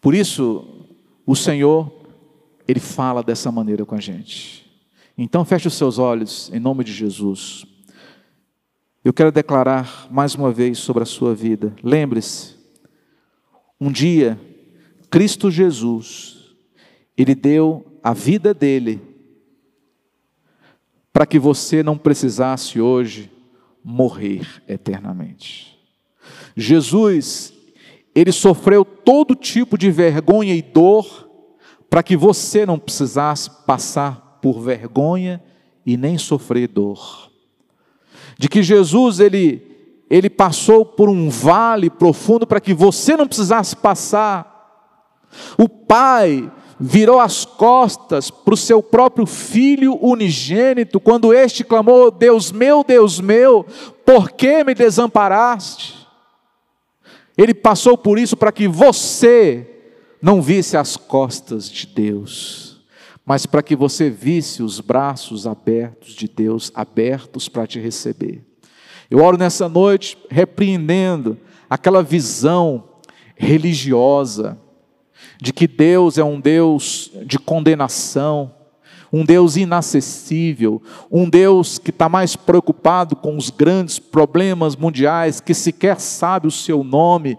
Por 0.00 0.12
isso, 0.12 0.66
o 1.24 1.36
Senhor 1.36 1.99
ele 2.70 2.78
fala 2.80 3.22
dessa 3.22 3.50
maneira 3.50 3.84
com 3.84 3.96
a 3.96 4.00
gente. 4.00 4.64
Então 5.18 5.44
feche 5.44 5.66
os 5.66 5.74
seus 5.74 5.98
olhos 5.98 6.50
em 6.54 6.60
nome 6.60 6.84
de 6.84 6.92
Jesus. 6.92 7.66
Eu 9.04 9.12
quero 9.12 9.32
declarar 9.32 10.06
mais 10.08 10.36
uma 10.36 10.52
vez 10.52 10.78
sobre 10.78 11.02
a 11.02 11.06
sua 11.06 11.34
vida. 11.34 11.74
Lembre-se, 11.82 12.54
um 13.80 13.90
dia 13.90 14.40
Cristo 15.10 15.50
Jesus, 15.50 16.54
ele 17.16 17.34
deu 17.34 17.84
a 18.04 18.12
vida 18.12 18.54
dele 18.54 19.02
para 21.12 21.26
que 21.26 21.40
você 21.40 21.82
não 21.82 21.98
precisasse 21.98 22.80
hoje 22.80 23.32
morrer 23.82 24.62
eternamente. 24.68 25.76
Jesus, 26.56 27.52
ele 28.14 28.30
sofreu 28.30 28.84
todo 28.84 29.34
tipo 29.34 29.76
de 29.76 29.90
vergonha 29.90 30.54
e 30.54 30.62
dor 30.62 31.29
para 31.90 32.04
que 32.04 32.16
você 32.16 32.64
não 32.64 32.78
precisasse 32.78 33.50
passar 33.66 34.38
por 34.40 34.60
vergonha 34.60 35.42
e 35.84 35.96
nem 35.96 36.16
sofrer 36.16 36.68
dor. 36.68 37.28
De 38.38 38.48
que 38.48 38.62
Jesus 38.62 39.18
ele 39.18 39.68
ele 40.08 40.28
passou 40.28 40.84
por 40.84 41.08
um 41.08 41.30
vale 41.30 41.88
profundo 41.88 42.44
para 42.44 42.60
que 42.60 42.74
você 42.74 43.16
não 43.16 43.28
precisasse 43.28 43.76
passar. 43.76 45.28
O 45.56 45.68
Pai 45.68 46.50
virou 46.80 47.20
as 47.20 47.44
costas 47.44 48.28
para 48.28 48.54
o 48.54 48.56
seu 48.56 48.82
próprio 48.82 49.24
filho 49.24 49.96
unigênito, 50.04 50.98
quando 50.98 51.32
este 51.32 51.62
clamou: 51.62 52.10
Deus 52.10 52.50
meu, 52.50 52.82
Deus 52.82 53.20
meu, 53.20 53.64
por 54.04 54.32
que 54.32 54.64
me 54.64 54.74
desamparaste? 54.74 56.08
Ele 57.38 57.54
passou 57.54 57.96
por 57.96 58.18
isso 58.18 58.36
para 58.36 58.50
que 58.50 58.66
você 58.66 59.79
não 60.20 60.42
visse 60.42 60.76
as 60.76 60.96
costas 60.96 61.70
de 61.70 61.86
Deus, 61.86 62.80
mas 63.24 63.46
para 63.46 63.62
que 63.62 63.76
você 63.76 64.10
visse 64.10 64.62
os 64.62 64.80
braços 64.80 65.46
abertos 65.46 66.14
de 66.14 66.28
Deus, 66.28 66.70
abertos 66.74 67.48
para 67.48 67.66
te 67.66 67.78
receber. 67.78 68.44
Eu 69.10 69.20
oro 69.20 69.36
nessa 69.36 69.68
noite 69.68 70.18
repreendendo 70.30 71.38
aquela 71.68 72.02
visão 72.02 72.84
religiosa 73.36 74.58
de 75.40 75.52
que 75.52 75.66
Deus 75.66 76.18
é 76.18 76.24
um 76.24 76.40
Deus 76.40 77.10
de 77.24 77.38
condenação, 77.38 78.54
um 79.12 79.24
Deus 79.24 79.56
inacessível, 79.56 80.80
um 81.10 81.28
Deus 81.28 81.78
que 81.78 81.90
está 81.90 82.08
mais 82.08 82.36
preocupado 82.36 83.16
com 83.16 83.36
os 83.36 83.50
grandes 83.50 83.98
problemas 83.98 84.76
mundiais, 84.76 85.40
que 85.40 85.54
sequer 85.54 85.98
sabe 85.98 86.46
o 86.46 86.50
seu 86.50 86.84
nome, 86.84 87.36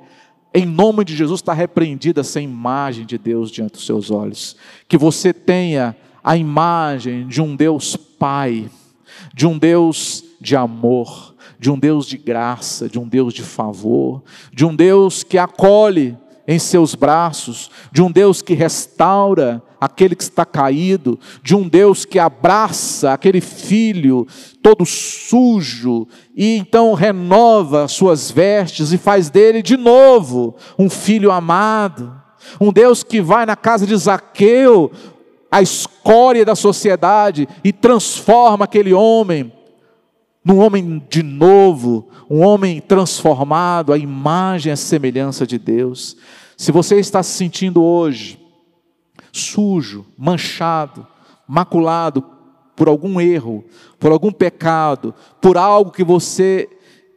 em 0.53 0.65
nome 0.65 1.05
de 1.05 1.15
Jesus 1.15 1.39
está 1.39 1.53
repreendida 1.53 2.21
essa 2.21 2.41
imagem 2.41 3.05
de 3.05 3.17
Deus 3.17 3.49
diante 3.49 3.73
dos 3.73 3.85
seus 3.85 4.11
olhos. 4.11 4.55
Que 4.87 4.97
você 4.97 5.33
tenha 5.33 5.95
a 6.23 6.35
imagem 6.35 7.27
de 7.27 7.41
um 7.41 7.55
Deus 7.55 7.95
Pai, 7.95 8.69
de 9.33 9.47
um 9.47 9.57
Deus 9.57 10.23
de 10.39 10.55
amor, 10.55 11.35
de 11.59 11.71
um 11.71 11.79
Deus 11.79 12.05
de 12.05 12.17
graça, 12.17 12.89
de 12.89 12.99
um 12.99 13.07
Deus 13.07 13.33
de 13.33 13.43
favor, 13.43 14.23
de 14.53 14.65
um 14.65 14.75
Deus 14.75 15.23
que 15.23 15.37
acolhe 15.37 16.17
em 16.47 16.59
seus 16.59 16.95
braços, 16.95 17.71
de 17.91 18.01
um 18.01 18.11
Deus 18.11 18.41
que 18.41 18.53
restaura 18.53 19.63
aquele 19.81 20.15
que 20.15 20.21
está 20.21 20.45
caído, 20.45 21.19
de 21.41 21.55
um 21.55 21.67
Deus 21.67 22.05
que 22.05 22.19
abraça 22.19 23.13
aquele 23.13 23.41
filho 23.41 24.27
todo 24.61 24.85
sujo 24.85 26.07
e 26.35 26.55
então 26.55 26.93
renova 26.93 27.87
suas 27.87 28.29
vestes 28.29 28.93
e 28.93 28.97
faz 28.99 29.31
dele 29.31 29.63
de 29.63 29.75
novo 29.75 30.55
um 30.77 30.87
filho 30.87 31.31
amado. 31.31 32.13
Um 32.59 32.71
Deus 32.71 33.01
que 33.01 33.21
vai 33.21 33.43
na 33.43 33.55
casa 33.55 33.87
de 33.87 33.95
Zaqueu, 33.95 34.91
a 35.49 35.63
escória 35.63 36.45
da 36.45 36.55
sociedade, 36.55 37.47
e 37.63 37.73
transforma 37.73 38.65
aquele 38.65 38.93
homem 38.93 39.51
num 40.43 40.57
homem 40.57 41.03
de 41.07 41.21
novo, 41.21 42.07
um 42.29 42.41
homem 42.41 42.79
transformado, 42.79 43.93
a 43.93 43.97
imagem 43.97 44.73
e 44.73 44.77
semelhança 44.77 45.45
de 45.45 45.59
Deus. 45.59 46.17
Se 46.57 46.71
você 46.71 46.99
está 46.99 47.21
se 47.21 47.31
sentindo 47.31 47.83
hoje 47.83 48.40
sujo, 49.31 50.05
manchado, 50.17 51.07
maculado 51.47 52.23
por 52.75 52.87
algum 52.87 53.19
erro, 53.19 53.63
por 53.99 54.11
algum 54.11 54.31
pecado, 54.31 55.13
por 55.39 55.57
algo 55.57 55.91
que 55.91 56.03
você 56.03 56.67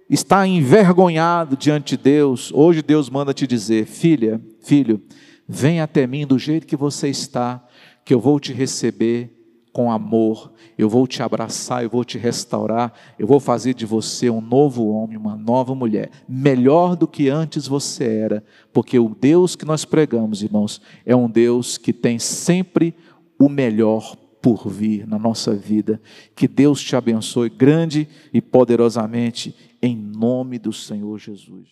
está 0.08 0.46
envergonhado 0.46 1.56
diante 1.56 1.96
de 1.96 2.02
Deus, 2.02 2.52
hoje 2.52 2.82
Deus 2.82 3.08
manda 3.08 3.32
te 3.32 3.46
dizer: 3.46 3.86
filha, 3.86 4.40
filho, 4.62 5.02
vem 5.48 5.80
até 5.80 6.06
mim 6.06 6.26
do 6.26 6.38
jeito 6.38 6.66
que 6.66 6.76
você 6.76 7.08
está, 7.08 7.66
que 8.04 8.12
eu 8.12 8.20
vou 8.20 8.38
te 8.38 8.52
receber 8.52 9.33
com 9.74 9.90
amor, 9.90 10.52
eu 10.78 10.88
vou 10.88 11.04
te 11.04 11.20
abraçar, 11.20 11.82
eu 11.82 11.90
vou 11.90 12.04
te 12.04 12.16
restaurar, 12.16 12.92
eu 13.18 13.26
vou 13.26 13.40
fazer 13.40 13.74
de 13.74 13.84
você 13.84 14.30
um 14.30 14.40
novo 14.40 14.86
homem, 14.86 15.16
uma 15.16 15.36
nova 15.36 15.74
mulher, 15.74 16.12
melhor 16.28 16.94
do 16.94 17.08
que 17.08 17.28
antes 17.28 17.66
você 17.66 18.04
era, 18.04 18.44
porque 18.72 19.00
o 19.00 19.16
Deus 19.20 19.56
que 19.56 19.64
nós 19.64 19.84
pregamos, 19.84 20.44
irmãos, 20.44 20.80
é 21.04 21.16
um 21.16 21.28
Deus 21.28 21.76
que 21.76 21.92
tem 21.92 22.20
sempre 22.20 22.94
o 23.36 23.48
melhor 23.48 24.14
por 24.40 24.68
vir 24.68 25.08
na 25.08 25.18
nossa 25.18 25.52
vida. 25.52 26.00
Que 26.36 26.46
Deus 26.46 26.80
te 26.80 26.94
abençoe 26.94 27.50
grande 27.50 28.06
e 28.32 28.40
poderosamente, 28.40 29.56
em 29.82 29.96
nome 29.96 30.56
do 30.56 30.72
Senhor 30.72 31.18
Jesus. 31.18 31.68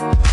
Música 0.00 0.29